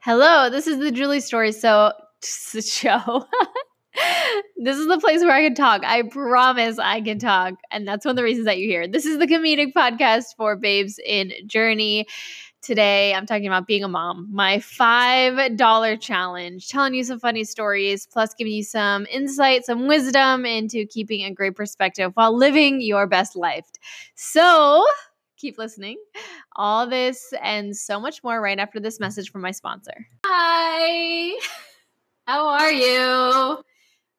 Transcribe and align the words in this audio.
Hello, 0.00 0.48
this 0.48 0.66
is 0.66 0.78
the 0.78 0.90
Julie 0.92 1.20
Story 1.20 1.52
So 1.52 1.92
the 2.52 2.62
show. 2.62 3.26
this 4.56 4.76
is 4.76 4.86
the 4.86 4.98
place 4.98 5.22
where 5.22 5.32
I 5.34 5.42
can 5.42 5.54
talk. 5.54 5.82
I 5.84 6.02
promise 6.02 6.78
I 6.78 7.00
can 7.00 7.18
talk. 7.18 7.54
And 7.70 7.86
that's 7.86 8.04
one 8.04 8.10
of 8.10 8.16
the 8.16 8.22
reasons 8.22 8.46
that 8.46 8.58
you're 8.58 8.70
here. 8.70 8.88
This 8.88 9.06
is 9.06 9.18
the 9.18 9.26
comedic 9.26 9.72
podcast 9.72 10.36
for 10.36 10.56
babes 10.56 11.00
in 11.04 11.32
journey. 11.46 12.06
Today, 12.60 13.14
I'm 13.14 13.24
talking 13.24 13.46
about 13.46 13.66
being 13.68 13.84
a 13.84 13.88
mom, 13.88 14.28
my 14.32 14.58
$5 14.58 15.96
challenge, 15.96 16.68
telling 16.68 16.92
you 16.92 17.04
some 17.04 17.20
funny 17.20 17.44
stories, 17.44 18.06
plus 18.06 18.34
giving 18.34 18.52
you 18.52 18.64
some 18.64 19.06
insight, 19.10 19.64
some 19.64 19.86
wisdom 19.86 20.44
into 20.44 20.84
keeping 20.86 21.24
a 21.24 21.32
great 21.32 21.54
perspective 21.54 22.10
while 22.14 22.36
living 22.36 22.80
your 22.80 23.06
best 23.06 23.36
life. 23.36 23.66
So, 24.16 24.84
keep 25.38 25.56
listening. 25.56 25.96
All 26.56 26.86
this 26.88 27.32
and 27.40 27.74
so 27.76 28.00
much 28.00 28.24
more 28.24 28.40
right 28.40 28.58
after 28.58 28.80
this 28.80 28.98
message 28.98 29.30
from 29.30 29.40
my 29.40 29.52
sponsor. 29.52 30.06
Hi, 30.26 31.38
how 32.26 32.48
are 32.48 32.72
you? 32.72 33.62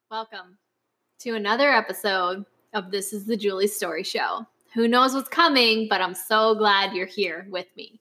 Welcome 0.10 0.58
to 1.20 1.36
another 1.36 1.72
episode 1.72 2.46
of 2.74 2.90
This 2.90 3.12
is 3.12 3.26
the 3.26 3.36
Julie 3.36 3.68
Story 3.68 4.04
Show. 4.04 4.46
Who 4.74 4.88
knows 4.88 5.14
what's 5.14 5.28
coming, 5.28 5.88
but 5.90 6.00
I'm 6.00 6.14
so 6.14 6.56
glad 6.56 6.94
you're 6.94 7.06
here 7.06 7.46
with 7.50 7.68
me. 7.76 8.00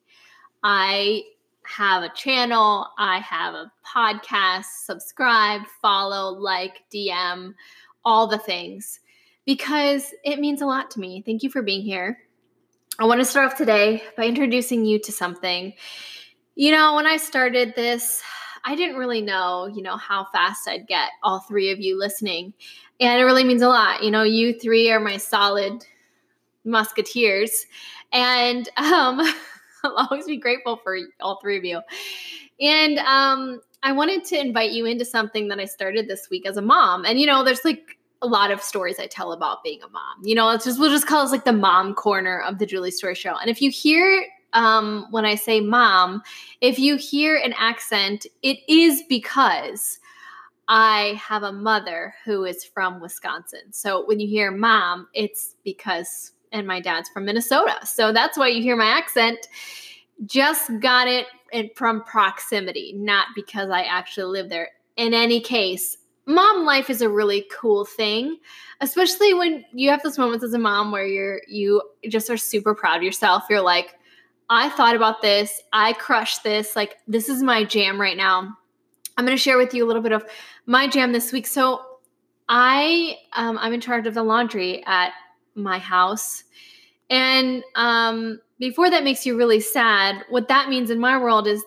I 0.63 1.23
have 1.65 2.03
a 2.03 2.13
channel, 2.15 2.87
I 2.97 3.19
have 3.19 3.53
a 3.53 3.69
podcast, 3.85 4.85
subscribe, 4.85 5.63
follow, 5.81 6.31
like, 6.31 6.83
DM, 6.93 7.53
all 8.05 8.27
the 8.27 8.37
things 8.37 9.01
because 9.45 10.13
it 10.23 10.39
means 10.39 10.61
a 10.61 10.65
lot 10.65 10.89
to 10.91 11.01
me. 11.01 11.21
Thank 11.25 11.43
you 11.43 11.49
for 11.49 11.61
being 11.61 11.81
here. 11.81 12.19
I 12.99 13.05
want 13.05 13.21
to 13.21 13.25
start 13.25 13.49
off 13.49 13.57
today 13.57 14.03
by 14.17 14.25
introducing 14.25 14.83
you 14.83 14.99
to 14.99 15.11
something. 15.13 15.71
You 16.55 16.71
know, 16.71 16.95
when 16.95 17.07
I 17.07 17.15
started 17.15 17.73
this, 17.73 18.21
I 18.65 18.75
didn't 18.75 18.97
really 18.97 19.21
know, 19.21 19.67
you 19.67 19.81
know, 19.81 19.95
how 19.95 20.27
fast 20.33 20.67
I'd 20.67 20.85
get 20.85 21.11
all 21.23 21.39
three 21.39 21.71
of 21.71 21.79
you 21.79 21.97
listening. 21.97 22.53
And 22.99 23.21
it 23.21 23.23
really 23.23 23.45
means 23.45 23.61
a 23.61 23.69
lot. 23.69 24.03
You 24.03 24.11
know, 24.11 24.23
you 24.23 24.59
three 24.59 24.91
are 24.91 24.99
my 24.99 25.15
solid 25.15 25.85
musketeers. 26.65 27.65
And 28.11 28.67
um, 28.75 29.21
I'll 29.85 30.07
always 30.11 30.25
be 30.25 30.35
grateful 30.35 30.75
for 30.83 30.97
all 31.21 31.39
three 31.39 31.57
of 31.57 31.63
you. 31.63 31.79
And 32.59 32.99
um, 32.99 33.61
I 33.81 33.93
wanted 33.93 34.25
to 34.25 34.41
invite 34.41 34.71
you 34.71 34.85
into 34.85 35.05
something 35.05 35.47
that 35.47 35.59
I 35.59 35.65
started 35.65 36.09
this 36.09 36.29
week 36.29 36.45
as 36.45 36.57
a 36.57 36.61
mom. 36.61 37.05
And, 37.05 37.17
you 37.17 37.27
know, 37.27 37.45
there's 37.45 37.63
like 37.63 37.97
a 38.21 38.27
lot 38.27 38.51
of 38.51 38.61
stories 38.61 38.99
I 38.99 39.07
tell 39.07 39.31
about 39.31 39.63
being 39.63 39.81
a 39.81 39.89
mom. 39.89 40.17
You 40.23 40.35
know, 40.35 40.49
it's 40.49 40.65
just 40.65 40.79
we'll 40.79 40.91
just 40.91 41.07
call 41.07 41.23
this 41.23 41.31
like 41.31 41.45
the 41.45 41.53
mom 41.53 41.93
corner 41.93 42.41
of 42.41 42.59
the 42.59 42.65
Julie 42.65 42.91
Story 42.91 43.15
Show. 43.15 43.35
And 43.39 43.49
if 43.49 43.61
you 43.61 43.71
hear 43.71 44.25
um, 44.53 45.07
when 45.11 45.25
I 45.25 45.35
say 45.35 45.61
mom, 45.61 46.23
if 46.61 46.79
you 46.79 46.95
hear 46.95 47.37
an 47.37 47.53
accent, 47.57 48.25
it 48.41 48.57
is 48.67 49.03
because 49.07 49.99
I 50.67 51.19
have 51.21 51.43
a 51.43 51.51
mother 51.51 52.13
who 52.25 52.45
is 52.45 52.63
from 52.63 52.99
Wisconsin. 52.99 53.71
So 53.71 54.05
when 54.05 54.19
you 54.19 54.27
hear 54.27 54.51
mom, 54.51 55.07
it's 55.13 55.55
because, 55.63 56.33
and 56.51 56.67
my 56.67 56.79
dad's 56.79 57.09
from 57.09 57.25
Minnesota. 57.25 57.85
So 57.85 58.11
that's 58.11 58.37
why 58.37 58.47
you 58.49 58.61
hear 58.61 58.75
my 58.75 58.85
accent. 58.85 59.47
Just 60.25 60.71
got 60.79 61.07
it 61.07 61.27
from 61.75 62.03
proximity, 62.03 62.93
not 62.93 63.27
because 63.35 63.69
I 63.69 63.83
actually 63.83 64.31
live 64.31 64.49
there. 64.49 64.69
In 64.95 65.13
any 65.13 65.39
case, 65.39 65.97
mom 66.29 66.63
life 66.63 66.89
is 66.89 67.01
a 67.01 67.09
really 67.09 67.45
cool 67.51 67.83
thing 67.83 68.37
especially 68.81 69.33
when 69.33 69.65
you 69.73 69.89
have 69.89 70.01
those 70.03 70.17
moments 70.17 70.43
as 70.43 70.53
a 70.53 70.59
mom 70.59 70.91
where 70.91 71.05
you're 71.05 71.41
you 71.47 71.81
just 72.07 72.29
are 72.29 72.37
super 72.37 72.73
proud 72.73 72.97
of 72.97 73.03
yourself. 73.03 73.43
You're 73.49 73.61
like 73.61 73.95
i 74.51 74.69
thought 74.69 74.95
about 74.95 75.21
this. 75.21 75.61
I 75.73 75.93
crushed 75.93 76.43
this. 76.43 76.75
Like 76.75 76.97
this 77.07 77.29
is 77.29 77.43
my 77.43 77.63
jam 77.63 77.99
right 78.01 78.17
now. 78.17 78.57
I'm 79.17 79.25
going 79.25 79.37
to 79.37 79.41
share 79.41 79.57
with 79.57 79.73
you 79.73 79.85
a 79.85 79.87
little 79.87 80.01
bit 80.01 80.11
of 80.11 80.25
my 80.65 80.87
jam 80.87 81.11
this 81.11 81.31
week. 81.31 81.47
So 81.47 81.81
i 82.47 83.15
um, 83.33 83.57
i'm 83.59 83.73
in 83.73 83.81
charge 83.81 84.07
of 84.07 84.13
the 84.13 84.23
laundry 84.23 84.83
at 84.85 85.11
my 85.55 85.77
house. 85.77 86.43
And 87.11 87.63
um, 87.75 88.39
before 88.59 88.91
that 88.91 89.03
makes 89.03 89.25
you 89.25 89.35
really 89.35 89.59
sad 89.59 90.23
what 90.29 90.47
that 90.47 90.69
means 90.69 90.89
in 90.91 90.99
my 90.99 91.17
world 91.17 91.47
is 91.47 91.63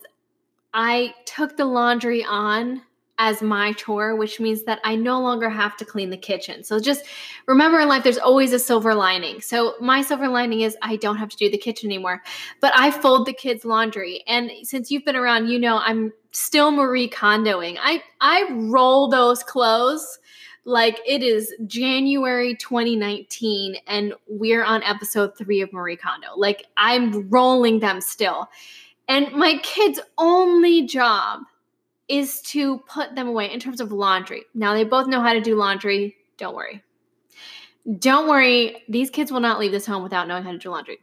i 0.72 1.14
took 1.26 1.56
the 1.56 1.64
laundry 1.64 2.24
on 2.24 2.82
as 3.22 3.40
my 3.40 3.72
chore, 3.74 4.16
which 4.16 4.40
means 4.40 4.64
that 4.64 4.80
I 4.82 4.96
no 4.96 5.20
longer 5.20 5.48
have 5.48 5.76
to 5.76 5.84
clean 5.84 6.10
the 6.10 6.16
kitchen. 6.16 6.64
So 6.64 6.80
just 6.80 7.04
remember 7.46 7.78
in 7.78 7.88
life, 7.88 8.02
there's 8.02 8.18
always 8.18 8.52
a 8.52 8.58
silver 8.58 8.96
lining. 8.96 9.40
So 9.40 9.76
my 9.80 10.02
silver 10.02 10.26
lining 10.26 10.62
is 10.62 10.76
I 10.82 10.96
don't 10.96 11.18
have 11.18 11.28
to 11.28 11.36
do 11.36 11.48
the 11.48 11.56
kitchen 11.56 11.88
anymore, 11.88 12.20
but 12.60 12.72
I 12.74 12.90
fold 12.90 13.26
the 13.26 13.32
kids' 13.32 13.64
laundry. 13.64 14.24
And 14.26 14.50
since 14.64 14.90
you've 14.90 15.04
been 15.04 15.14
around, 15.14 15.46
you 15.46 15.60
know 15.60 15.78
I'm 15.78 16.12
still 16.32 16.72
Marie 16.72 17.08
Kondoing. 17.08 17.78
I 17.80 18.02
I 18.20 18.50
roll 18.50 19.08
those 19.08 19.44
clothes 19.44 20.18
like 20.64 21.00
it 21.06 21.22
is 21.22 21.54
January 21.66 22.56
2019 22.56 23.76
and 23.86 24.14
we're 24.26 24.64
on 24.64 24.82
episode 24.82 25.38
three 25.38 25.60
of 25.60 25.72
Marie 25.72 25.96
Kondo. 25.96 26.28
Like 26.36 26.66
I'm 26.76 27.30
rolling 27.30 27.78
them 27.78 28.00
still. 28.00 28.48
And 29.06 29.32
my 29.32 29.58
kids' 29.62 30.00
only 30.18 30.86
job 30.86 31.42
is 32.12 32.42
to 32.42 32.76
put 32.80 33.14
them 33.14 33.26
away 33.26 33.50
in 33.50 33.58
terms 33.58 33.80
of 33.80 33.90
laundry. 33.90 34.42
Now, 34.54 34.74
they 34.74 34.84
both 34.84 35.06
know 35.08 35.22
how 35.22 35.32
to 35.32 35.40
do 35.40 35.56
laundry. 35.56 36.14
Don't 36.36 36.54
worry. 36.54 36.82
Don't 37.98 38.28
worry. 38.28 38.84
These 38.86 39.08
kids 39.08 39.32
will 39.32 39.40
not 39.40 39.58
leave 39.58 39.72
this 39.72 39.86
home 39.86 40.02
without 40.02 40.28
knowing 40.28 40.44
how 40.44 40.52
to 40.52 40.58
do 40.58 40.70
laundry. 40.70 40.98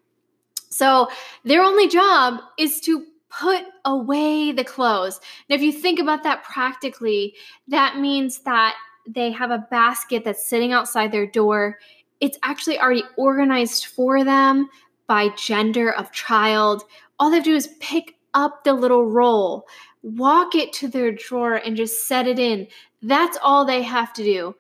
So, 0.70 1.10
their 1.44 1.64
only 1.64 1.88
job 1.88 2.42
is 2.60 2.80
to 2.82 3.06
put 3.30 3.64
away 3.86 4.52
the 4.52 4.64
clothes. 4.64 5.20
Now, 5.50 5.56
if 5.56 5.64
you 5.64 5.72
think 5.72 5.98
about 5.98 6.22
that 6.24 6.44
practically, 6.44 7.34
that 7.68 7.98
means 7.98 8.42
that 8.42 8.76
they 9.08 9.32
have 9.32 9.50
a 9.50 9.66
basket 9.72 10.24
that's 10.24 10.46
sitting 10.46 10.74
outside 10.74 11.12
their 11.12 11.26
door. 11.26 11.80
It's 12.20 12.38
actually 12.44 12.80
already 12.80 13.04
organized 13.18 13.88
for 13.88 14.24
them 14.24 14.70
by 15.08 15.30
gender 15.30 15.92
of 15.92 16.12
child. 16.12 16.84
All 17.18 17.32
they 17.32 17.38
have 17.38 17.46
to 17.46 17.50
do 17.50 17.56
is 17.56 17.76
pick 17.80 18.16
up 18.36 18.64
the 18.64 18.74
little 18.74 19.08
roll 19.08 19.66
walk 20.02 20.56
it 20.56 20.74
to 20.74 20.88
their 20.88 21.12
drawer 21.12 21.56
and 21.56 21.76
just 21.76 22.08
set 22.08 22.28
it 22.28 22.40
in. 22.40 22.68
That's 23.02 23.38
all 23.42 23.66
they 23.66 23.84
have 23.84 24.14
to 24.14 24.24
do. 24.24 24.56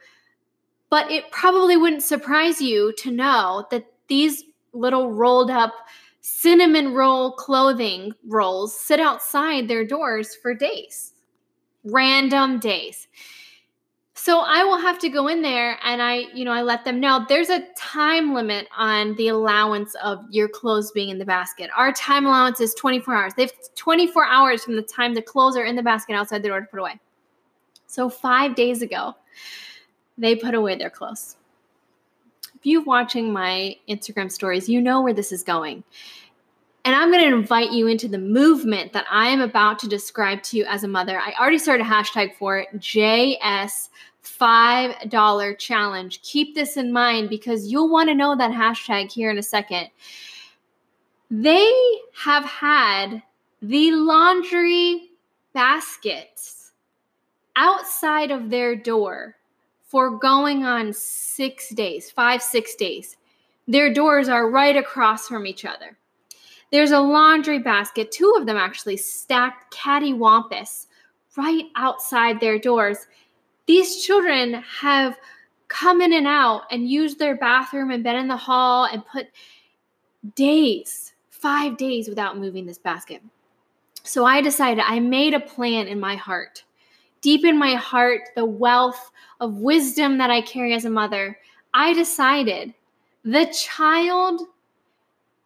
But 0.90 1.12
it 1.12 1.32
probably 1.32 1.78
wouldn't 1.78 2.04
surprise 2.04 2.62
you 2.62 2.94
to 2.98 3.12
know 3.12 3.68
that 3.72 3.86
these 4.08 4.44
little 4.74 5.12
rolled 5.12 5.52
up 5.52 5.74
cinnamon 6.22 6.94
roll 6.94 7.32
clothing 7.32 8.14
rolls 8.28 8.78
sit 8.80 9.00
outside 9.00 9.68
their 9.68 9.86
doors 9.86 10.36
for 10.36 10.54
days, 10.54 11.14
random 11.84 12.60
days. 12.60 13.08
So 14.22 14.42
I 14.42 14.66
will 14.66 14.78
have 14.78 15.00
to 15.00 15.10
go 15.10 15.30
in 15.30 15.42
there 15.42 15.80
and 15.82 16.02
I, 16.02 16.26
you 16.34 16.44
know, 16.44 16.52
I 16.52 16.62
let 16.62 16.84
them 16.84 17.00
know 17.00 17.26
there's 17.30 17.50
a 17.50 17.66
time 17.78 18.34
limit 18.34 18.68
on 18.78 19.16
the 19.16 19.30
allowance 19.30 19.96
of 20.04 20.26
your 20.30 20.50
clothes 20.50 20.92
being 20.92 21.08
in 21.08 21.20
the 21.20 21.26
basket. 21.26 21.70
Our 21.74 21.94
time 21.94 22.26
allowance 22.26 22.60
is 22.60 22.74
24 22.74 23.16
hours. 23.16 23.34
They 23.36 23.44
have 23.44 23.54
24 23.76 24.26
hours 24.26 24.62
from 24.62 24.76
the 24.76 24.82
time 24.82 25.14
the 25.14 25.22
clothes 25.22 25.56
are 25.56 25.64
in 25.64 25.78
the 25.78 25.82
basket 25.82 26.16
outside 26.16 26.44
the 26.44 26.50
door 26.50 26.60
to 26.60 26.66
put 26.66 26.82
away. 26.82 27.00
So 27.88 28.10
5 28.10 28.56
days 28.56 28.82
ago, 28.82 29.16
they 30.18 30.36
put 30.36 30.54
away 30.54 30.76
their 30.76 30.90
clothes. 30.90 31.38
If 32.56 32.66
you're 32.66 32.84
watching 32.84 33.32
my 33.32 33.78
Instagram 33.88 34.30
stories, 34.30 34.68
you 34.68 34.82
know 34.82 35.02
where 35.02 35.14
this 35.14 35.32
is 35.32 35.44
going. 35.44 35.82
And 36.86 36.96
I'm 36.96 37.12
going 37.12 37.24
to 37.24 37.36
invite 37.36 37.72
you 37.72 37.88
into 37.88 38.08
the 38.08 38.18
movement 38.18 38.94
that 38.94 39.06
I 39.12 39.28
am 39.28 39.42
about 39.42 39.80
to 39.80 39.88
describe 39.88 40.42
to 40.44 40.58
you 40.58 40.66
as 40.66 40.84
a 40.84 40.88
mother. 40.88 41.20
I 41.20 41.34
already 41.40 41.58
started 41.58 41.86
a 41.86 41.90
hashtag 41.90 42.36
for 42.36 42.58
it, 42.58 42.68
JS 42.78 43.90
$5 44.40 45.58
challenge. 45.58 46.22
Keep 46.22 46.56
this 46.56 46.78
in 46.78 46.92
mind 46.92 47.30
because 47.30 47.72
you'll 47.72 47.90
want 47.90 48.10
to 48.10 48.16
know 48.16 48.36
that 48.36 48.52
hashtag 48.52 49.12
here 49.12 49.30
in 49.30 49.38
a 49.38 49.44
second. 49.44 49.90
They 51.30 51.74
have 52.16 52.46
had 52.46 53.22
the 53.62 53.92
laundry 53.92 55.10
baskets 55.54 56.72
outside 57.56 58.32
of 58.32 58.50
their 58.50 58.76
door 58.76 59.36
for 59.84 60.18
going 60.18 60.64
on 60.64 60.94
six 60.94 61.70
days, 61.70 62.10
five, 62.10 62.42
six 62.42 62.76
days. 62.76 63.18
Their 63.68 63.94
doors 63.94 64.30
are 64.30 64.50
right 64.50 64.78
across 64.78 65.28
from 65.28 65.46
each 65.46 65.66
other. 65.66 65.98
There's 66.72 66.92
a 66.92 67.00
laundry 67.00 67.60
basket, 67.60 68.12
two 68.12 68.36
of 68.38 68.46
them 68.46 68.58
actually 68.58 68.98
stacked 68.98 69.74
cattywampus 69.74 70.86
right 71.36 71.66
outside 71.76 72.40
their 72.40 72.60
doors. 72.60 73.08
These 73.70 74.04
children 74.04 74.64
have 74.82 75.20
come 75.68 76.02
in 76.02 76.12
and 76.12 76.26
out 76.26 76.64
and 76.72 76.90
used 76.90 77.20
their 77.20 77.38
bathroom 77.38 77.92
and 77.92 78.04
been 78.04 78.16
in 78.16 78.28
the 78.28 78.36
hall 78.36 78.86
and 78.86 79.06
put 79.06 79.28
days, 80.34 81.14
five 81.30 81.78
days 81.78 82.10
without 82.10 82.40
moving 82.40 82.66
this 82.66 82.80
basket. 82.80 83.22
So 84.02 84.26
I 84.26 84.42
decided, 84.42 84.84
I 84.88 85.00
made 85.00 85.36
a 85.36 85.40
plan 85.40 85.88
in 85.88 86.00
my 86.00 86.16
heart. 86.16 86.64
Deep 87.22 87.46
in 87.46 87.60
my 87.60 87.76
heart, 87.76 88.22
the 88.36 88.44
wealth 88.44 89.12
of 89.40 89.58
wisdom 89.58 90.18
that 90.18 90.32
I 90.32 90.42
carry 90.42 90.74
as 90.74 90.86
a 90.86 90.90
mother, 90.90 91.38
I 91.72 91.94
decided 91.94 92.74
the 93.24 93.46
child 93.54 94.42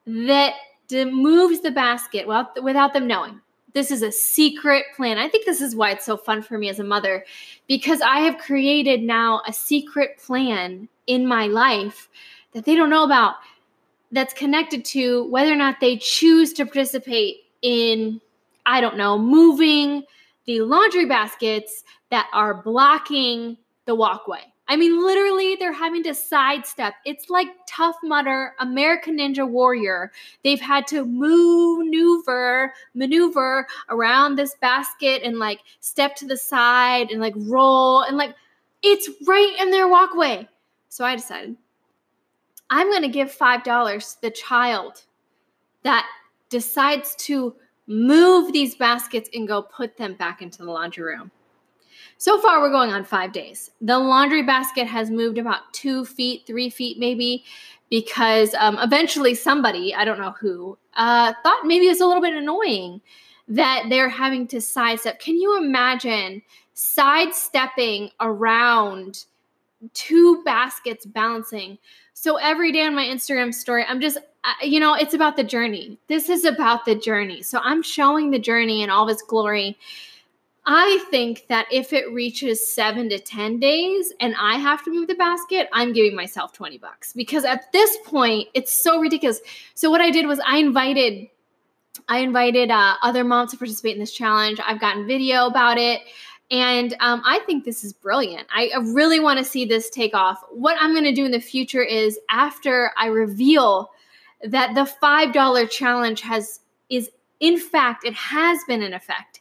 that 0.06 0.54
moves 0.90 1.60
the 1.60 1.72
basket 1.72 2.26
without, 2.26 2.64
without 2.64 2.94
them 2.94 3.06
knowing, 3.06 3.42
this 3.74 3.90
is 3.90 4.04
a 4.04 4.12
secret 4.12 4.86
plan. 4.96 5.18
I 5.18 5.28
think 5.28 5.46
this 5.46 5.62
is 5.62 5.76
why 5.76 5.92
it's 5.92 6.06
so 6.06 6.16
fun 6.16 6.42
for 6.42 6.58
me 6.58 6.70
as 6.70 6.80
a 6.80 6.84
mother 6.84 7.26
because 7.68 8.02
I 8.02 8.20
have 8.20 8.38
created 8.38 9.02
now 9.02 9.42
a 9.48 9.54
secret 9.54 10.20
plan 10.20 10.88
in 11.08 11.28
my 11.28 11.48
life 11.48 12.10
that 12.54 12.66
they 12.66 12.76
don't 12.76 12.90
know 12.90 13.04
about 13.04 13.36
that's 14.12 14.34
connected 14.34 14.86
to 14.86 15.28
whether 15.30 15.52
or 15.52 15.56
not 15.56 15.80
they 15.80 15.98
choose 15.98 16.54
to 16.54 16.66
participate 16.66 17.38
in, 17.64 18.22
I 18.66 18.80
don't 18.80 18.96
know, 18.98 19.18
moving 19.18 20.04
the 20.46 20.62
laundry 20.62 21.06
baskets 21.06 21.84
that 22.12 22.28
are 22.32 22.54
blocking 22.54 23.58
the 23.86 23.96
walkway. 23.96 24.53
I 24.74 24.76
mean, 24.76 25.06
literally, 25.06 25.56
they're 25.56 25.72
having 25.72 26.02
to 26.02 26.16
sidestep. 26.16 26.96
It's 27.06 27.30
like 27.30 27.50
Tough 27.68 27.96
Mudder, 28.02 28.56
American 28.60 29.20
Ninja 29.20 29.48
Warrior. 29.48 30.12
They've 30.44 30.60
had 30.60 30.88
to 30.88 31.06
maneuver, 31.06 32.74
maneuver 32.96 33.68
around 33.90 34.36
this 34.36 34.56
basket 34.62 35.22
and 35.24 35.38
like 35.38 35.60
step 35.80 36.16
to 36.16 36.26
the 36.26 36.36
side 36.36 37.12
and 37.12 37.22
like 37.22 37.36
roll 37.38 38.02
and 38.02 38.18
like 38.18 38.34
it's 38.82 39.12
right 39.28 39.56
in 39.60 39.70
their 39.70 39.88
walkway. 39.88 40.50
So 40.90 41.06
I 41.06 41.18
decided 41.18 41.56
I'm 42.72 42.90
going 42.90 43.04
to 43.04 43.10
give 43.10 43.32
$5 43.32 43.64
to 44.16 44.22
the 44.24 44.32
child 44.32 45.04
that 45.84 46.08
decides 46.50 47.14
to 47.18 47.54
move 47.86 48.52
these 48.52 48.74
baskets 48.74 49.30
and 49.36 49.48
go 49.48 49.62
put 49.62 49.98
them 49.98 50.16
back 50.16 50.42
into 50.42 50.64
the 50.64 50.72
laundry 50.72 51.04
room. 51.04 51.30
So 52.18 52.40
far, 52.40 52.62
we're 52.62 52.72
going 52.72 52.92
on 52.92 53.04
five 53.04 53.32
days. 53.32 53.72
The 53.82 54.00
laundry 54.00 54.44
basket 54.44 54.86
has 54.88 55.10
moved 55.10 55.38
about 55.38 55.74
two 55.74 56.06
feet, 56.06 56.44
three 56.48 56.70
feet 56.70 56.98
maybe, 56.98 57.44
because 57.90 58.56
um, 58.56 58.78
eventually 58.80 59.36
somebody, 59.36 59.94
I 59.94 60.06
don't 60.06 60.20
know 60.20 60.32
who, 60.40 60.78
uh, 60.96 61.34
thought 61.44 61.66
maybe 61.66 61.88
it's 61.88 62.02
a 62.02 62.06
little 62.06 62.22
bit 62.22 62.34
annoying 62.34 63.02
that 63.48 63.86
they're 63.90 64.10
having 64.10 64.48
to 64.48 64.62
sidestep. 64.62 65.20
Can 65.20 65.36
you 65.36 65.58
imagine 65.58 66.42
sidestepping 66.74 68.10
around 68.22 69.26
two 69.94 70.42
baskets 70.44 71.06
balancing? 71.06 71.78
So 72.14 72.38
every 72.38 72.72
day 72.72 72.86
on 72.86 72.96
my 72.96 73.04
Instagram 73.04 73.54
story, 73.54 73.84
I'm 73.88 74.00
just, 74.00 74.18
you 74.62 74.80
know, 74.80 74.94
it's 74.94 75.14
about 75.14 75.36
the 75.36 75.44
journey. 75.44 75.98
This 76.08 76.30
is 76.30 76.46
about 76.46 76.86
the 76.86 76.96
journey. 76.96 77.42
So 77.42 77.60
I'm 77.64 77.84
showing 77.84 78.32
the 78.32 78.40
journey 78.40 78.82
in 78.82 78.90
all 78.90 79.04
of 79.04 79.10
its 79.10 79.22
glory. 79.22 79.78
I 80.66 81.04
think 81.12 81.48
that 81.50 81.68
if 81.72 81.92
it 81.92 82.12
reaches 82.14 82.66
seven 82.66 83.10
to 83.10 83.20
10 83.20 83.60
days 83.60 84.14
and 84.22 84.34
I 84.40 84.56
have 84.56 84.84
to 84.86 84.92
move 84.92 85.08
the 85.08 85.16
basket, 85.16 85.68
I'm 85.74 85.92
giving 85.92 86.16
myself 86.16 86.54
20 86.54 86.78
bucks 86.78 87.12
because 87.12 87.44
at 87.44 87.70
this 87.74 87.98
point, 88.06 88.48
it's 88.54 88.72
so 88.72 89.00
ridiculous. 89.00 89.42
So, 89.76 89.92
what 89.92 90.00
I 90.00 90.10
did 90.10 90.26
was 90.26 90.40
I 90.46 90.58
invited. 90.58 91.28
I 92.08 92.20
invited 92.20 92.72
uh, 92.72 92.96
other 93.04 93.24
moms 93.24 93.52
to 93.52 93.58
participate 93.58 93.94
in 93.94 94.00
this 94.00 94.14
challenge. 94.14 94.60
I've 94.66 94.80
gotten 94.80 95.06
video 95.06 95.46
about 95.46 95.78
it. 95.78 96.02
And 96.50 96.96
um, 97.00 97.22
I 97.24 97.40
think 97.46 97.66
this 97.66 97.84
is 97.84 97.94
brilliant. 97.94 98.48
I 98.54 98.72
really 98.94 99.20
want 99.20 99.40
to 99.40 99.46
see 99.46 99.66
this 99.66 99.90
take 99.90 100.14
off. 100.14 100.44
What 100.52 100.76
I'm 100.80 100.92
going 100.94 101.06
to 101.06 101.14
do 101.14 101.24
in 101.24 101.32
the 101.32 101.40
future 101.40 101.84
is 101.84 102.20
after 102.30 102.92
I 102.98 103.08
reveal 103.08 103.92
that 104.44 104.76
the 104.76 104.92
$5 105.02 105.70
challenge 105.70 106.22
has, 106.22 106.60
is 106.90 107.10
in 107.40 107.58
fact, 107.58 108.06
it 108.06 108.14
has 108.14 108.60
been 108.68 108.82
in 108.82 108.94
effect 108.94 109.40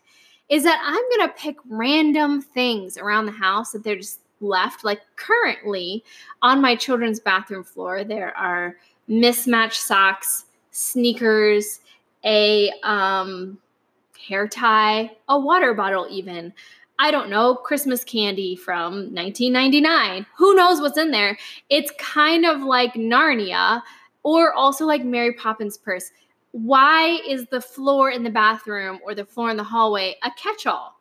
is 0.53 0.65
that 0.65 0.83
I'm 0.85 1.19
going 1.19 1.31
to 1.31 1.43
pick 1.43 1.57
random 1.67 2.43
things 2.43 2.99
around 2.99 3.25
the 3.25 3.33
house 3.33 3.73
that 3.73 3.83
they're 3.83 3.97
just 3.97 4.21
left. 4.43 4.85
Like 4.85 5.01
currently 5.17 6.05
on 6.43 6.61
my 6.61 6.77
children's 6.77 7.21
bathroom 7.21 7.65
floor, 7.65 8.05
there 8.05 8.37
are 8.37 8.77
mismatched 9.09 9.81
socks, 9.81 10.45
sneakers, 10.71 11.81
a 12.23 12.71
um, 12.83 13.57
hair 14.29 14.47
tie, 14.47 15.13
a 15.31 15.41
water 15.41 15.73
bottle, 15.73 16.07
even. 16.11 16.53
I 16.99 17.11
don't 17.11 17.31
know, 17.31 17.55
Christmas 17.55 18.05
candy 18.05 18.55
from 18.55 19.15
1999. 19.15 20.27
Who 20.37 20.55
knows 20.55 20.83
what's 20.83 20.99
in 20.99 21.13
there? 21.13 21.39
It's 21.71 21.91
kind 21.99 22.45
of 22.45 22.61
like 22.61 22.93
Narnia 22.93 23.81
or 24.23 24.53
also 24.53 24.85
like 24.85 25.03
Mary 25.03 25.33
Poppins 25.33 25.79
purse 25.79 26.11
why 26.53 27.19
is 27.27 27.47
the 27.47 27.61
floor 27.61 28.11
in 28.11 28.23
the 28.23 28.31
bathroom 28.31 29.01
or 29.05 29.15
the 29.15 29.25
floor 29.25 29.51
in 29.51 29.57
the 29.57 29.65
hallway 29.65 30.17
a 30.23 30.31
catch 30.37 30.67
all? 30.67 31.01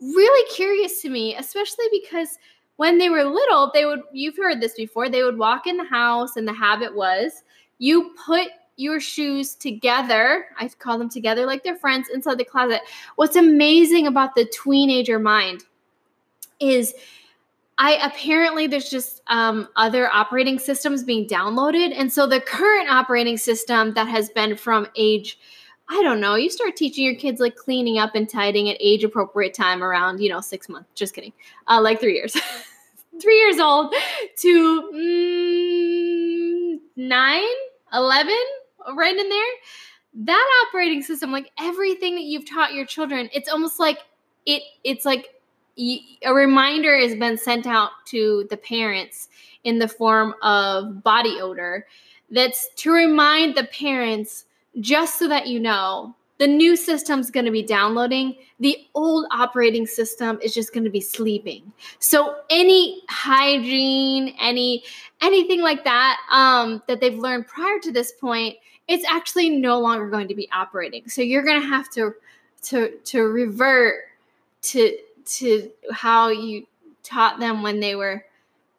Really 0.00 0.54
curious 0.54 1.02
to 1.02 1.10
me, 1.10 1.36
especially 1.36 1.86
because 1.92 2.38
when 2.76 2.96
they 2.96 3.10
were 3.10 3.24
little, 3.24 3.70
they 3.74 3.84
would, 3.84 4.00
you've 4.12 4.36
heard 4.36 4.60
this 4.60 4.74
before, 4.74 5.08
they 5.08 5.22
would 5.22 5.36
walk 5.36 5.66
in 5.66 5.76
the 5.76 5.84
house 5.84 6.36
and 6.36 6.48
the 6.48 6.52
habit 6.52 6.94
was 6.94 7.42
you 7.78 8.14
put 8.24 8.48
your 8.76 9.00
shoes 9.00 9.54
together. 9.54 10.46
I 10.58 10.68
call 10.68 10.98
them 10.98 11.10
together 11.10 11.44
like 11.44 11.64
they're 11.64 11.76
friends 11.76 12.08
inside 12.12 12.38
the 12.38 12.44
closet. 12.44 12.80
What's 13.16 13.36
amazing 13.36 14.06
about 14.06 14.34
the 14.34 14.46
teenager 14.46 15.18
mind 15.18 15.64
is 16.60 16.94
I 17.82 17.92
apparently 18.06 18.66
there's 18.66 18.90
just 18.90 19.22
um, 19.28 19.66
other 19.74 20.12
operating 20.12 20.58
systems 20.58 21.02
being 21.02 21.26
downloaded, 21.26 21.94
and 21.96 22.12
so 22.12 22.26
the 22.26 22.38
current 22.38 22.90
operating 22.90 23.38
system 23.38 23.94
that 23.94 24.06
has 24.06 24.28
been 24.28 24.54
from 24.54 24.86
age, 24.96 25.38
I 25.88 26.02
don't 26.02 26.20
know, 26.20 26.34
you 26.34 26.50
start 26.50 26.76
teaching 26.76 27.04
your 27.06 27.14
kids 27.14 27.40
like 27.40 27.56
cleaning 27.56 27.98
up 27.98 28.14
and 28.14 28.28
tidying 28.28 28.68
at 28.68 28.76
age 28.80 29.02
appropriate 29.02 29.54
time 29.54 29.82
around 29.82 30.20
you 30.20 30.28
know 30.28 30.42
six 30.42 30.68
months. 30.68 30.90
Just 30.94 31.14
kidding, 31.14 31.32
uh, 31.68 31.80
like 31.80 32.00
three 32.00 32.12
years, 32.16 32.36
three 33.20 33.38
years 33.38 33.58
old 33.58 33.94
to 34.40 34.90
mm, 34.94 36.78
nine, 36.96 37.42
eleven, 37.94 38.36
right 38.94 39.16
in 39.16 39.28
there. 39.30 39.52
That 40.26 40.66
operating 40.68 41.00
system, 41.02 41.32
like 41.32 41.50
everything 41.58 42.14
that 42.16 42.24
you've 42.24 42.46
taught 42.46 42.74
your 42.74 42.84
children, 42.84 43.30
it's 43.32 43.48
almost 43.48 43.80
like 43.80 44.00
it. 44.44 44.64
It's 44.84 45.06
like 45.06 45.39
a 46.22 46.34
reminder 46.34 46.98
has 46.98 47.14
been 47.14 47.38
sent 47.38 47.66
out 47.66 47.90
to 48.06 48.46
the 48.50 48.56
parents 48.56 49.28
in 49.64 49.78
the 49.78 49.88
form 49.88 50.34
of 50.42 51.02
body 51.02 51.40
odor 51.40 51.86
that's 52.30 52.68
to 52.76 52.92
remind 52.92 53.54
the 53.54 53.64
parents 53.64 54.44
just 54.80 55.18
so 55.18 55.28
that 55.28 55.46
you 55.46 55.58
know 55.58 56.14
the 56.38 56.46
new 56.46 56.74
system's 56.74 57.30
going 57.30 57.44
to 57.44 57.52
be 57.52 57.62
downloading. 57.62 58.34
The 58.60 58.78
old 58.94 59.26
operating 59.30 59.86
system 59.86 60.38
is 60.42 60.54
just 60.54 60.72
going 60.72 60.84
to 60.84 60.90
be 60.90 61.00
sleeping. 61.00 61.70
So 61.98 62.36
any 62.48 63.02
hygiene 63.10 64.34
any 64.40 64.84
anything 65.20 65.60
like 65.60 65.84
that 65.84 66.18
um, 66.30 66.82
that 66.88 67.00
they've 67.00 67.18
learned 67.18 67.46
prior 67.46 67.78
to 67.80 67.92
this 67.92 68.12
point 68.12 68.56
it's 68.88 69.04
actually 69.04 69.48
no 69.48 69.78
longer 69.78 70.08
going 70.10 70.26
to 70.26 70.34
be 70.34 70.48
operating. 70.52 71.08
So 71.08 71.22
you're 71.22 71.44
going 71.44 71.60
to 71.60 71.66
have 71.66 71.88
to 71.90 72.12
to 72.62 72.96
to 73.04 73.22
revert 73.22 74.04
to 74.62 74.96
to 75.38 75.70
how 75.92 76.28
you 76.28 76.66
taught 77.02 77.38
them 77.38 77.62
when 77.62 77.80
they 77.80 77.94
were 77.94 78.24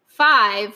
five, 0.08 0.74